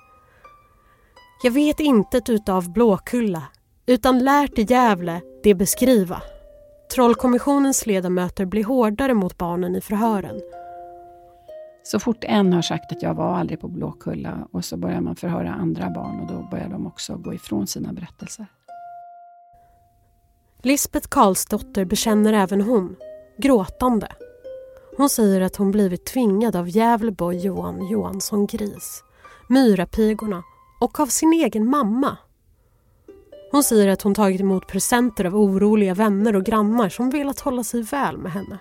Jag 1.43 1.51
vet 1.51 1.79
intet 1.79 2.29
utav 2.29 2.73
Blåkulla 2.73 3.43
utan 3.86 4.19
lärt 4.19 4.57
i 4.57 4.62
Gävle 4.62 5.21
det 5.43 5.55
beskriva. 5.55 6.21
Trollkommissionens 6.95 7.86
ledamöter 7.86 8.45
blir 8.45 8.63
hårdare 8.63 9.13
mot 9.13 9.38
barnen 9.38 9.75
i 9.75 9.81
förhören. 9.81 10.41
Så 11.83 11.99
fort 11.99 12.23
en 12.23 12.53
har 12.53 12.62
sagt 12.62 12.91
att 12.91 13.03
jag 13.03 13.13
var 13.13 13.36
aldrig 13.36 13.59
på 13.59 13.67
Blåkulla 13.67 14.47
och 14.51 14.65
så 14.65 14.77
börjar 14.77 15.01
man 15.01 15.15
förhöra 15.15 15.53
andra 15.53 15.89
barn 15.89 16.19
och 16.19 16.27
då 16.27 16.47
börjar 16.51 16.69
de 16.69 16.88
också 16.88 17.15
gå 17.15 17.33
ifrån 17.33 17.67
sina 17.67 17.93
berättelser. 17.93 18.45
Lisbeth 20.62 21.07
Karlsdotter 21.07 21.86
bekänner 21.86 22.33
även 22.33 22.62
hon, 22.62 22.95
gråtande, 23.38 24.08
hon 24.98 25.10
säger 25.10 25.41
att 25.41 25.56
hon 25.56 25.72
blivit 25.72 26.06
tvingad 26.06 26.56
av 26.56 26.69
Gävleboy 26.69 27.38
Johan 27.38 27.88
Johansson 27.88 28.46
Gris, 28.46 29.04
Myrapigorna 29.50 30.43
och 30.80 31.00
av 31.00 31.08
sin 31.08 31.34
egen 31.34 31.69
mamma. 31.69 32.17
Hon 33.52 33.63
säger 33.63 33.88
att 33.88 34.02
hon 34.02 34.15
tagit 34.15 34.41
emot 34.41 34.67
presenter 34.67 35.26
av 35.26 35.36
oroliga 35.36 35.93
vänner 35.93 36.36
och 36.36 36.43
grannar 36.43 36.89
som 36.89 37.10
velat 37.10 37.39
hålla 37.39 37.63
sig 37.63 37.82
väl 37.82 38.17
med 38.17 38.32
henne. 38.32 38.60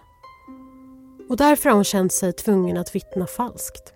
Och 1.29 1.37
därför 1.37 1.71
har 1.71 1.75
hon 1.75 1.85
känt 1.85 2.13
sig 2.13 2.33
tvungen 2.33 2.77
att 2.77 2.95
vittna 2.95 3.27
falskt. 3.27 3.93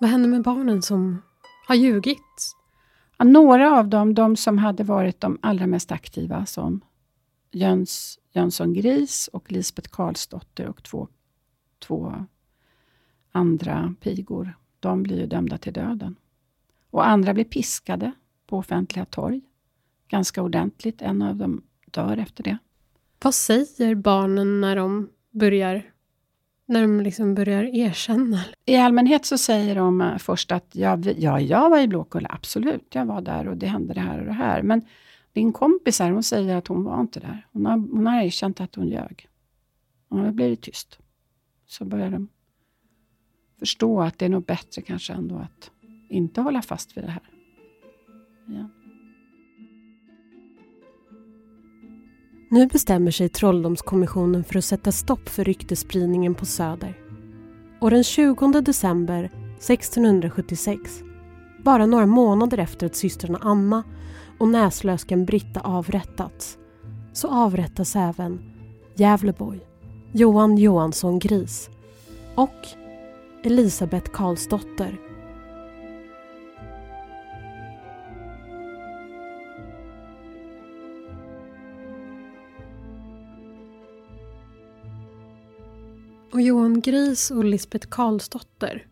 Vad 0.00 0.10
händer 0.10 0.28
med 0.28 0.42
barnen 0.42 0.82
som 0.82 1.22
har 1.68 1.74
ljugit? 1.74 2.54
Ja, 3.18 3.24
några 3.24 3.78
av 3.78 3.88
dem, 3.88 4.14
de 4.14 4.36
som 4.36 4.58
hade 4.58 4.84
varit 4.84 5.20
de 5.20 5.38
allra 5.42 5.66
mest 5.66 5.92
aktiva, 5.92 6.46
som 6.46 6.80
Jöns 7.52 8.18
Jönsson 8.32 8.74
Gris 8.74 9.28
och 9.32 9.52
Lisbeth 9.52 9.88
Karlsdotter 9.90 10.66
och 10.66 10.82
två, 10.82 11.08
två 11.78 12.26
andra 13.32 13.94
pigor. 14.00 14.56
De 14.80 15.02
blir 15.02 15.20
ju 15.20 15.26
dömda 15.26 15.58
till 15.58 15.72
döden. 15.72 16.16
Och 16.90 17.06
andra 17.08 17.34
blir 17.34 17.44
piskade 17.44 18.12
på 18.46 18.58
offentliga 18.58 19.04
torg. 19.04 19.40
Ganska 20.08 20.42
ordentligt. 20.42 21.02
En 21.02 21.22
av 21.22 21.36
dem 21.36 21.62
dör 21.90 22.16
efter 22.16 22.44
det. 22.44 22.58
Vad 23.22 23.34
säger 23.34 23.94
barnen 23.94 24.60
när 24.60 24.76
de 24.76 25.08
börjar 25.30 25.92
när 26.66 26.82
de 26.82 27.00
liksom 27.00 27.34
börjar 27.34 27.64
erkänna? 27.64 28.40
I 28.64 28.76
allmänhet 28.76 29.24
så 29.24 29.38
säger 29.38 29.74
de 29.74 30.00
eh, 30.00 30.18
först 30.18 30.52
att 30.52 30.66
ja, 30.72 30.98
ja, 31.16 31.40
jag 31.40 31.70
var 31.70 31.78
i 31.78 31.88
Blåkulla, 31.88 32.28
absolut, 32.32 32.94
jag 32.94 33.06
var 33.06 33.20
där 33.20 33.48
och 33.48 33.56
det 33.56 33.66
hände 33.66 33.94
det 33.94 34.00
här 34.00 34.18
och 34.18 34.26
det 34.26 34.32
här. 34.32 34.62
Men 34.62 34.82
din 35.32 35.52
kompis 35.52 35.98
här, 35.98 36.10
hon 36.10 36.22
säger 36.22 36.56
att 36.56 36.66
hon 36.66 36.84
var 36.84 37.00
inte 37.00 37.20
där. 37.20 37.46
Hon 37.52 37.66
har, 37.66 37.76
hon 37.76 38.06
har 38.06 38.22
erkänt 38.22 38.60
att 38.60 38.74
hon 38.74 38.88
ljög. 38.88 39.28
Och 40.08 40.24
då 40.24 40.32
blir 40.32 40.50
det 40.50 40.56
tyst. 40.56 40.98
Så 41.66 41.84
börjar 41.84 42.10
de 42.10 42.28
förstå 43.58 44.00
att 44.00 44.18
det 44.18 44.24
är 44.24 44.28
nog 44.28 44.44
bättre 44.44 44.82
kanske 44.82 45.12
ändå 45.12 45.36
att 45.36 45.70
inte 46.08 46.40
hålla 46.40 46.62
fast 46.62 46.96
vid 46.96 47.04
det 47.04 47.10
här. 47.10 47.30
Ja. 48.46 48.68
Nu 52.50 52.66
bestämmer 52.66 53.10
sig 53.10 53.28
Trolldomskommissionen 53.28 54.44
för 54.44 54.58
att 54.58 54.64
sätta 54.64 54.92
stopp 54.92 55.28
för 55.28 55.44
ryktespridningen 55.44 56.34
på 56.34 56.46
Söder. 56.46 56.98
Och 57.80 57.90
den 57.90 58.04
20 58.04 58.60
december 58.60 59.24
1676, 59.24 61.02
bara 61.64 61.86
några 61.86 62.06
månader 62.06 62.58
efter 62.58 62.86
att 62.86 62.96
systrarna 62.96 63.38
Anna 63.42 63.84
och 64.42 64.48
näslösken 64.48 65.24
Britta 65.24 65.60
avrättats 65.60 66.58
så 67.12 67.28
avrättas 67.28 67.96
även 67.96 68.40
Gävleboy, 68.94 69.60
Johan 70.12 70.58
Johansson 70.58 71.18
Gris 71.18 71.70
och 72.34 72.66
Elisabeth 73.44 74.10
Karlsdotter. 74.10 75.00
Och 86.32 86.40
Johan 86.40 86.80
Gris 86.80 87.30
och 87.30 87.44
Lisbeth 87.44 87.88
Karlsdotter, 87.88 88.86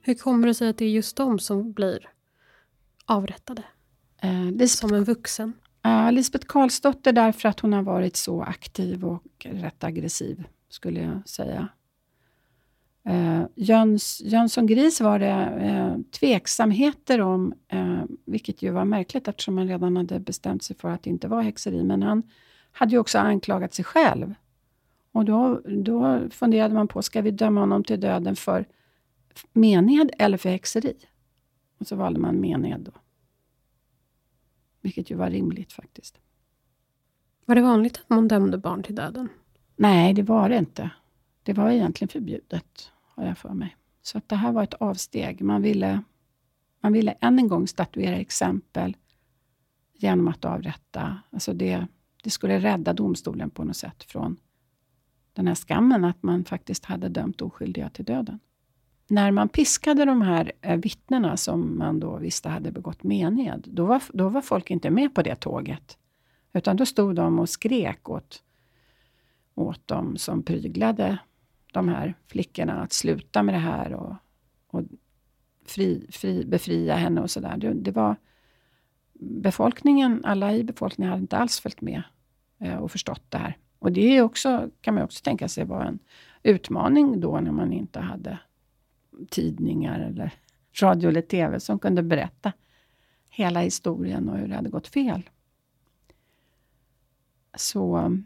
hur 0.00 0.14
kommer 0.14 0.46
det 0.46 0.54
sig 0.54 0.68
att 0.68 0.78
det 0.78 0.84
är 0.84 0.90
just 0.90 1.16
de 1.16 1.38
som 1.38 1.72
blir 1.72 2.08
avrättade? 3.06 3.64
Eh, 4.22 4.66
som 4.66 4.94
en 4.94 5.04
vuxen? 5.04 5.52
Ja, 5.82 6.10
Lisbeth 6.10 6.46
Karlsdotter 6.46 7.12
därför 7.12 7.48
att 7.48 7.60
hon 7.60 7.72
har 7.72 7.82
varit 7.82 8.16
så 8.16 8.42
aktiv 8.42 9.04
och 9.04 9.22
rätt 9.44 9.84
aggressiv, 9.84 10.44
skulle 10.68 11.00
jag 11.00 11.28
säga. 11.28 11.68
Eh, 13.04 13.42
Jöns, 13.54 14.22
Jönsson 14.24 14.66
Gris 14.66 15.00
var 15.00 15.18
det 15.18 15.28
eh, 15.60 15.96
tveksamheter 16.20 17.20
om, 17.20 17.54
eh, 17.68 18.02
vilket 18.24 18.62
ju 18.62 18.70
var 18.70 18.84
märkligt 18.84 19.28
eftersom 19.28 19.58
han 19.58 19.68
redan 19.68 19.96
hade 19.96 20.20
bestämt 20.20 20.62
sig 20.62 20.76
för 20.76 20.88
att 20.88 21.02
det 21.02 21.10
inte 21.10 21.28
var 21.28 21.42
häxeri, 21.42 21.84
men 21.84 22.02
han 22.02 22.22
hade 22.72 22.92
ju 22.92 22.98
också 22.98 23.18
anklagat 23.18 23.74
sig 23.74 23.84
själv. 23.84 24.34
Och 25.12 25.24
då, 25.24 25.60
då 25.64 26.20
funderade 26.30 26.74
man 26.74 26.88
på, 26.88 27.02
ska 27.02 27.20
vi 27.20 27.30
döma 27.30 27.60
honom 27.60 27.84
till 27.84 28.00
döden 28.00 28.36
för 28.36 28.64
mened 29.52 30.10
eller 30.18 30.36
för 30.36 30.48
häxeri? 30.48 30.94
Och 31.78 31.86
så 31.86 31.96
valde 31.96 32.20
man 32.20 32.40
mened 32.40 32.80
då. 32.80 33.01
Vilket 34.82 35.10
ju 35.10 35.14
var 35.14 35.30
rimligt 35.30 35.72
faktiskt. 35.72 36.18
Var 37.44 37.54
det 37.54 37.62
vanligt 37.62 37.98
att 37.98 38.10
man 38.10 38.28
dömde 38.28 38.58
barn 38.58 38.82
till 38.82 38.94
döden? 38.94 39.28
Nej, 39.76 40.14
det 40.14 40.22
var 40.22 40.48
det 40.48 40.58
inte. 40.58 40.90
Det 41.42 41.52
var 41.52 41.70
egentligen 41.70 42.08
förbjudet, 42.08 42.90
har 43.04 43.26
jag 43.26 43.38
för 43.38 43.54
mig. 43.54 43.76
Så 44.02 44.18
att 44.18 44.28
det 44.28 44.36
här 44.36 44.52
var 44.52 44.62
ett 44.62 44.74
avsteg. 44.74 45.42
Man 45.42 45.62
ville, 45.62 46.02
man 46.80 46.92
ville 46.92 47.12
än 47.12 47.38
en 47.38 47.48
gång 47.48 47.68
statuera 47.68 48.16
exempel 48.16 48.96
genom 49.92 50.28
att 50.28 50.44
avrätta. 50.44 51.18
Alltså 51.30 51.52
det, 51.52 51.86
det 52.22 52.30
skulle 52.30 52.58
rädda 52.58 52.92
domstolen 52.92 53.50
på 53.50 53.64
något 53.64 53.76
sätt 53.76 54.02
från 54.02 54.36
den 55.32 55.46
här 55.46 55.54
skammen 55.54 56.04
att 56.04 56.22
man 56.22 56.44
faktiskt 56.44 56.84
hade 56.84 57.08
dömt 57.08 57.42
oskyldiga 57.42 57.90
till 57.90 58.04
döden. 58.04 58.38
När 59.12 59.30
man 59.30 59.48
piskade 59.48 60.04
de 60.04 60.22
här 60.22 60.52
eh, 60.60 60.76
vittnena 60.76 61.36
som 61.36 61.78
man 61.78 62.00
då 62.00 62.16
visste 62.16 62.48
hade 62.48 62.72
begått 62.72 63.02
mened, 63.02 63.64
då 63.70 63.84
var, 63.84 64.02
då 64.12 64.28
var 64.28 64.40
folk 64.40 64.70
inte 64.70 64.90
med 64.90 65.14
på 65.14 65.22
det 65.22 65.34
tåget. 65.34 65.98
Utan 66.52 66.76
då 66.76 66.86
stod 66.86 67.14
de 67.14 67.38
och 67.38 67.48
skrek 67.48 68.08
åt, 68.08 68.42
åt 69.54 69.88
dem 69.88 70.16
som 70.16 70.42
pryglade 70.42 71.18
de 71.72 71.88
här 71.88 72.14
flickorna 72.26 72.82
att 72.82 72.92
sluta 72.92 73.42
med 73.42 73.54
det 73.54 73.58
här 73.58 73.92
och, 73.92 74.14
och 74.66 74.82
fri, 75.66 76.06
fri, 76.10 76.44
befria 76.44 76.94
henne 76.94 77.20
och 77.20 77.30
sådär. 77.30 77.56
Det, 77.56 77.72
det 77.74 77.90
var 77.90 78.16
befolkningen, 79.20 80.24
alla 80.24 80.54
i 80.54 80.64
befolkningen 80.64 81.10
hade 81.10 81.22
inte 81.22 81.36
alls 81.36 81.60
följt 81.60 81.80
med 81.80 82.02
eh, 82.58 82.76
och 82.76 82.90
förstått 82.90 83.24
det 83.28 83.38
här. 83.38 83.56
Och 83.78 83.92
det 83.92 84.16
är 84.16 84.22
också, 84.22 84.70
kan 84.80 84.94
man 84.94 85.04
också 85.04 85.22
tänka 85.24 85.48
sig 85.48 85.64
var 85.64 85.84
en 85.84 85.98
utmaning 86.42 87.20
då 87.20 87.40
när 87.40 87.52
man 87.52 87.72
inte 87.72 88.00
hade 88.00 88.38
tidningar 89.30 90.00
eller 90.00 90.34
radio 90.80 91.08
eller 91.08 91.22
TV 91.22 91.60
som 91.60 91.78
kunde 91.78 92.02
berätta 92.02 92.52
hela 93.30 93.60
historien 93.60 94.28
och 94.28 94.38
hur 94.38 94.48
det 94.48 94.54
hade 94.54 94.70
gått 94.70 94.88
fel. 94.88 95.30
Så 97.56 98.16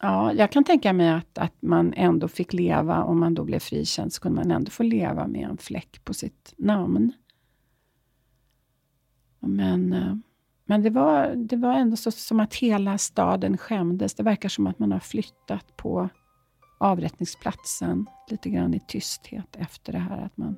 ja, 0.00 0.32
jag 0.32 0.52
kan 0.52 0.64
tänka 0.64 0.92
mig 0.92 1.08
att, 1.08 1.38
att 1.38 1.62
man 1.62 1.92
ändå 1.96 2.28
fick 2.28 2.52
leva, 2.52 3.04
om 3.04 3.20
man 3.20 3.34
då 3.34 3.44
blev 3.44 3.58
frikänd, 3.58 4.12
så 4.12 4.20
kunde 4.20 4.36
man 4.36 4.50
ändå 4.50 4.70
få 4.70 4.82
leva 4.82 5.26
med 5.26 5.48
en 5.48 5.58
fläck 5.58 6.04
på 6.04 6.14
sitt 6.14 6.54
namn. 6.56 7.12
Men, 9.40 9.92
eh, 9.92 10.16
men 10.64 10.82
det, 10.82 10.90
var, 10.90 11.34
det 11.36 11.56
var 11.56 11.74
ändå 11.74 11.96
så, 11.96 12.10
som 12.10 12.40
att 12.40 12.54
hela 12.54 12.98
staden 12.98 13.58
skämdes. 13.58 14.14
Det 14.14 14.22
verkar 14.22 14.48
som 14.48 14.66
att 14.66 14.78
man 14.78 14.92
har 14.92 15.00
flyttat 15.00 15.76
på 15.76 16.08
avrättningsplatsen 16.78 18.06
lite 18.28 18.50
grann 18.50 18.74
i 18.74 18.80
tysthet 18.80 19.56
efter 19.56 19.92
det 19.92 19.98
här. 19.98 20.24
Att 20.24 20.36
man 20.36 20.56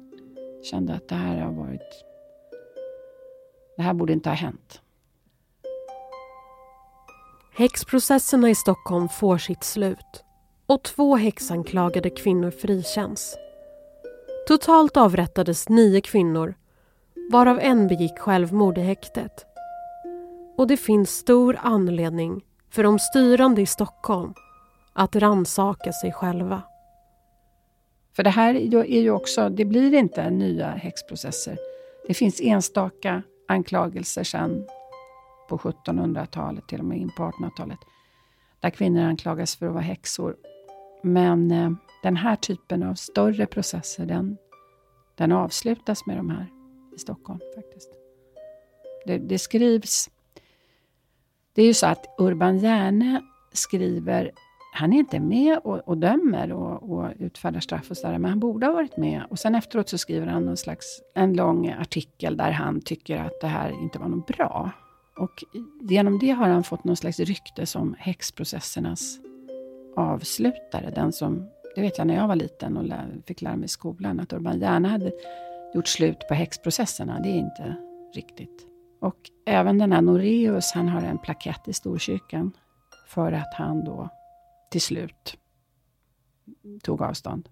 kände 0.63 0.95
att 0.95 1.09
det 1.09 1.15
här 1.15 1.41
har 1.41 1.53
varit... 1.53 2.05
Det 3.77 3.83
här 3.83 3.95
borde 3.95 4.13
inte 4.13 4.29
ha 4.29 4.37
hänt. 4.37 4.81
Häxprocesserna 7.55 8.51
i 8.51 8.55
Stockholm 8.55 9.09
får 9.09 9.39
sitt 9.39 9.65
slut 9.65 10.25
och 10.67 10.83
två 10.83 11.17
häxanklagade 11.17 12.11
kvinnor 12.11 12.51
frikänns. 12.51 13.37
Totalt 14.49 14.97
avrättades 14.97 15.69
nio 15.69 16.01
kvinnor 16.01 16.55
varav 17.31 17.59
en 17.61 17.89
begick 17.89 18.19
självmord 18.19 18.79
i 18.79 18.81
häktet. 18.81 19.47
Och 20.57 20.67
det 20.67 20.77
finns 20.77 21.11
stor 21.11 21.59
anledning 21.63 22.45
för 22.71 22.83
de 22.83 22.99
styrande 22.99 23.63
i 23.63 23.67
Stockholm 23.67 24.35
att 24.93 25.17
ransaka 25.17 25.93
sig 25.93 26.13
själva. 26.13 26.63
För 28.17 28.23
det 28.23 28.31
här 28.31 28.55
är 28.55 29.01
ju 29.01 29.11
också, 29.11 29.49
det 29.49 29.65
blir 29.65 29.95
inte 29.95 30.31
nya 30.31 30.71
häxprocesser. 30.71 31.59
Det 32.07 32.15
finns 32.15 32.41
enstaka 32.41 33.23
anklagelser 33.49 34.25
sen 34.25 34.67
på 35.49 35.59
1700-talet, 35.59 36.69
till 36.69 36.79
och 36.79 36.85
med 36.85 36.99
in 36.99 37.11
på 37.17 37.23
1800-talet, 37.23 37.79
där 38.61 38.71
kvinnor 38.71 39.03
anklagas 39.03 39.57
för 39.57 39.67
att 39.67 39.73
vara 39.73 39.83
häxor. 39.83 40.37
Men 41.03 41.51
eh, 41.51 41.71
den 42.03 42.17
här 42.17 42.37
typen 42.37 42.83
av 42.83 42.95
större 42.95 43.47
processer, 43.47 44.07
den, 44.07 44.37
den 45.15 45.33
avslutas 45.33 46.07
med 46.07 46.17
de 46.17 46.31
här 46.31 46.47
i 46.97 46.99
Stockholm 46.99 47.41
faktiskt. 47.55 47.91
Det, 49.07 49.19
det 49.19 49.39
skrivs... 49.39 50.11
Det 51.53 51.63
är 51.63 51.67
ju 51.67 51.75
så 51.75 51.87
att 51.87 52.07
Urban 52.19 52.59
Järne 52.59 53.23
skriver 53.53 54.33
han 54.73 54.93
är 54.93 54.99
inte 54.99 55.21
med 55.21 55.59
och, 55.59 55.79
och 55.89 55.99
dömer 55.99 56.53
och, 56.53 56.91
och 56.91 57.13
utfärdar 57.19 57.61
straff 57.61 57.91
och 57.91 57.97
sådär, 57.97 58.19
men 58.19 58.31
han 58.31 58.41
borde 58.41 58.67
ha 58.67 58.73
varit 58.73 58.97
med. 58.97 59.23
Och 59.31 59.39
sen 59.39 59.55
efteråt 59.55 59.89
så 59.89 59.99
skriver 59.99 60.27
han 60.27 60.47
någon 60.47 60.57
slags, 60.57 61.01
en 61.15 61.33
lång 61.33 61.69
artikel 61.71 62.37
där 62.37 62.51
han 62.51 62.81
tycker 62.81 63.17
att 63.17 63.41
det 63.41 63.47
här 63.47 63.83
inte 63.83 63.99
var 63.99 64.09
något 64.09 64.27
bra. 64.27 64.71
Och 65.19 65.45
genom 65.81 66.19
det 66.19 66.31
har 66.31 66.49
han 66.49 66.65
fått 66.65 66.85
någon 66.85 66.97
slags 66.97 67.21
rykte 67.21 67.67
som 67.67 67.97
häxprocessernas 67.99 69.19
avslutare. 69.97 70.91
Den 70.95 71.13
som, 71.13 71.49
det 71.75 71.81
vet 71.81 71.99
jag 71.99 72.07
när 72.07 72.15
jag 72.15 72.29
var 72.29 72.37
liten 72.37 72.77
och 72.77 72.85
lär, 72.85 73.23
fick 73.27 73.43
lära 73.43 73.57
mig 73.57 73.65
i 73.65 73.69
skolan, 73.69 74.21
att 74.21 74.33
Urban 74.33 74.61
gärna 74.61 74.89
hade 74.89 75.13
gjort 75.75 75.89
slut 75.89 76.29
på 76.29 76.35
häxprocesserna. 76.35 77.21
Det 77.21 77.29
är 77.29 77.39
inte 77.39 77.77
riktigt. 78.15 78.67
Och 79.01 79.17
även 79.47 79.79
den 79.79 79.93
här 79.93 80.03
Noreus, 80.03 80.73
han 80.73 80.89
har 80.89 81.03
en 81.03 81.19
plakett 81.19 81.69
i 81.69 81.73
Storkyrkan 81.73 82.53
för 83.09 83.33
att 83.33 83.55
han 83.55 83.85
då 83.85 84.09
till 84.71 84.81
slut 84.81 85.37
tog 86.83 87.03
avstånd. 87.03 87.49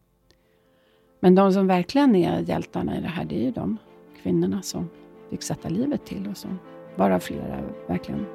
Men 1.20 1.34
de 1.34 1.52
som 1.52 1.66
verkligen 1.66 2.16
är 2.16 2.40
hjältarna 2.40 2.98
i 2.98 3.00
det 3.00 3.08
här, 3.08 3.24
det 3.24 3.36
är 3.36 3.44
ju 3.44 3.50
de 3.50 3.76
kvinnorna 4.22 4.62
som 4.62 4.88
fick 5.30 5.42
sätta 5.42 5.68
livet 5.68 6.06
till 6.06 6.28
och 6.28 6.36
som, 6.36 6.58
bara 6.96 7.20
flera, 7.20 7.60
verkligen 7.88 8.26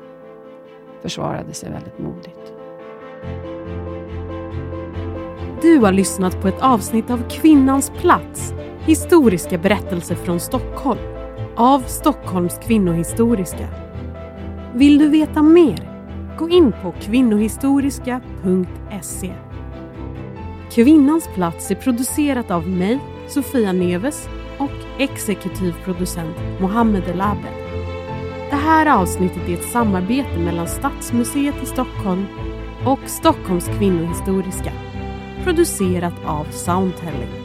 försvarade 1.01 1.53
sig 1.53 1.71
väldigt 1.71 1.99
modigt. 1.99 2.53
Du 5.61 5.77
har 5.77 5.91
lyssnat 5.91 6.41
på 6.41 6.47
ett 6.47 6.61
avsnitt 6.61 7.09
av 7.09 7.29
Kvinnans 7.29 7.91
plats, 7.97 8.53
historiska 8.85 9.57
berättelser 9.57 10.15
från 10.15 10.39
Stockholm, 10.39 10.99
av 11.55 11.79
Stockholms 11.79 12.57
kvinnohistoriska. 12.57 13.69
Vill 14.73 14.97
du 14.97 15.09
veta 15.09 15.41
mer? 15.43 15.92
Gå 16.37 16.49
in 16.49 16.73
på 16.81 16.93
kvinnohistoriska.se. 17.01 19.33
Kvinnans 20.71 21.29
plats 21.35 21.71
är 21.71 21.75
producerat 21.75 22.51
av 22.51 22.69
mig, 22.69 22.99
Sofia 23.27 23.73
Neves 23.73 24.29
och 24.57 24.71
exekutiv 24.99 25.75
producent 25.83 26.35
Mohammed 26.61 27.09
El 27.09 27.21
Abed. 27.21 27.53
Det 28.49 28.55
här 28.55 29.01
avsnittet 29.01 29.49
är 29.49 29.53
ett 29.53 29.71
samarbete 29.71 30.39
mellan 30.39 30.67
Stadsmuseet 30.67 31.63
i 31.63 31.65
Stockholm 31.65 32.25
och 32.85 32.99
Stockholms 33.05 33.67
kvinnohistoriska. 33.67 34.71
Producerat 35.43 36.25
av 36.25 36.47
Soundtelling. 36.51 37.42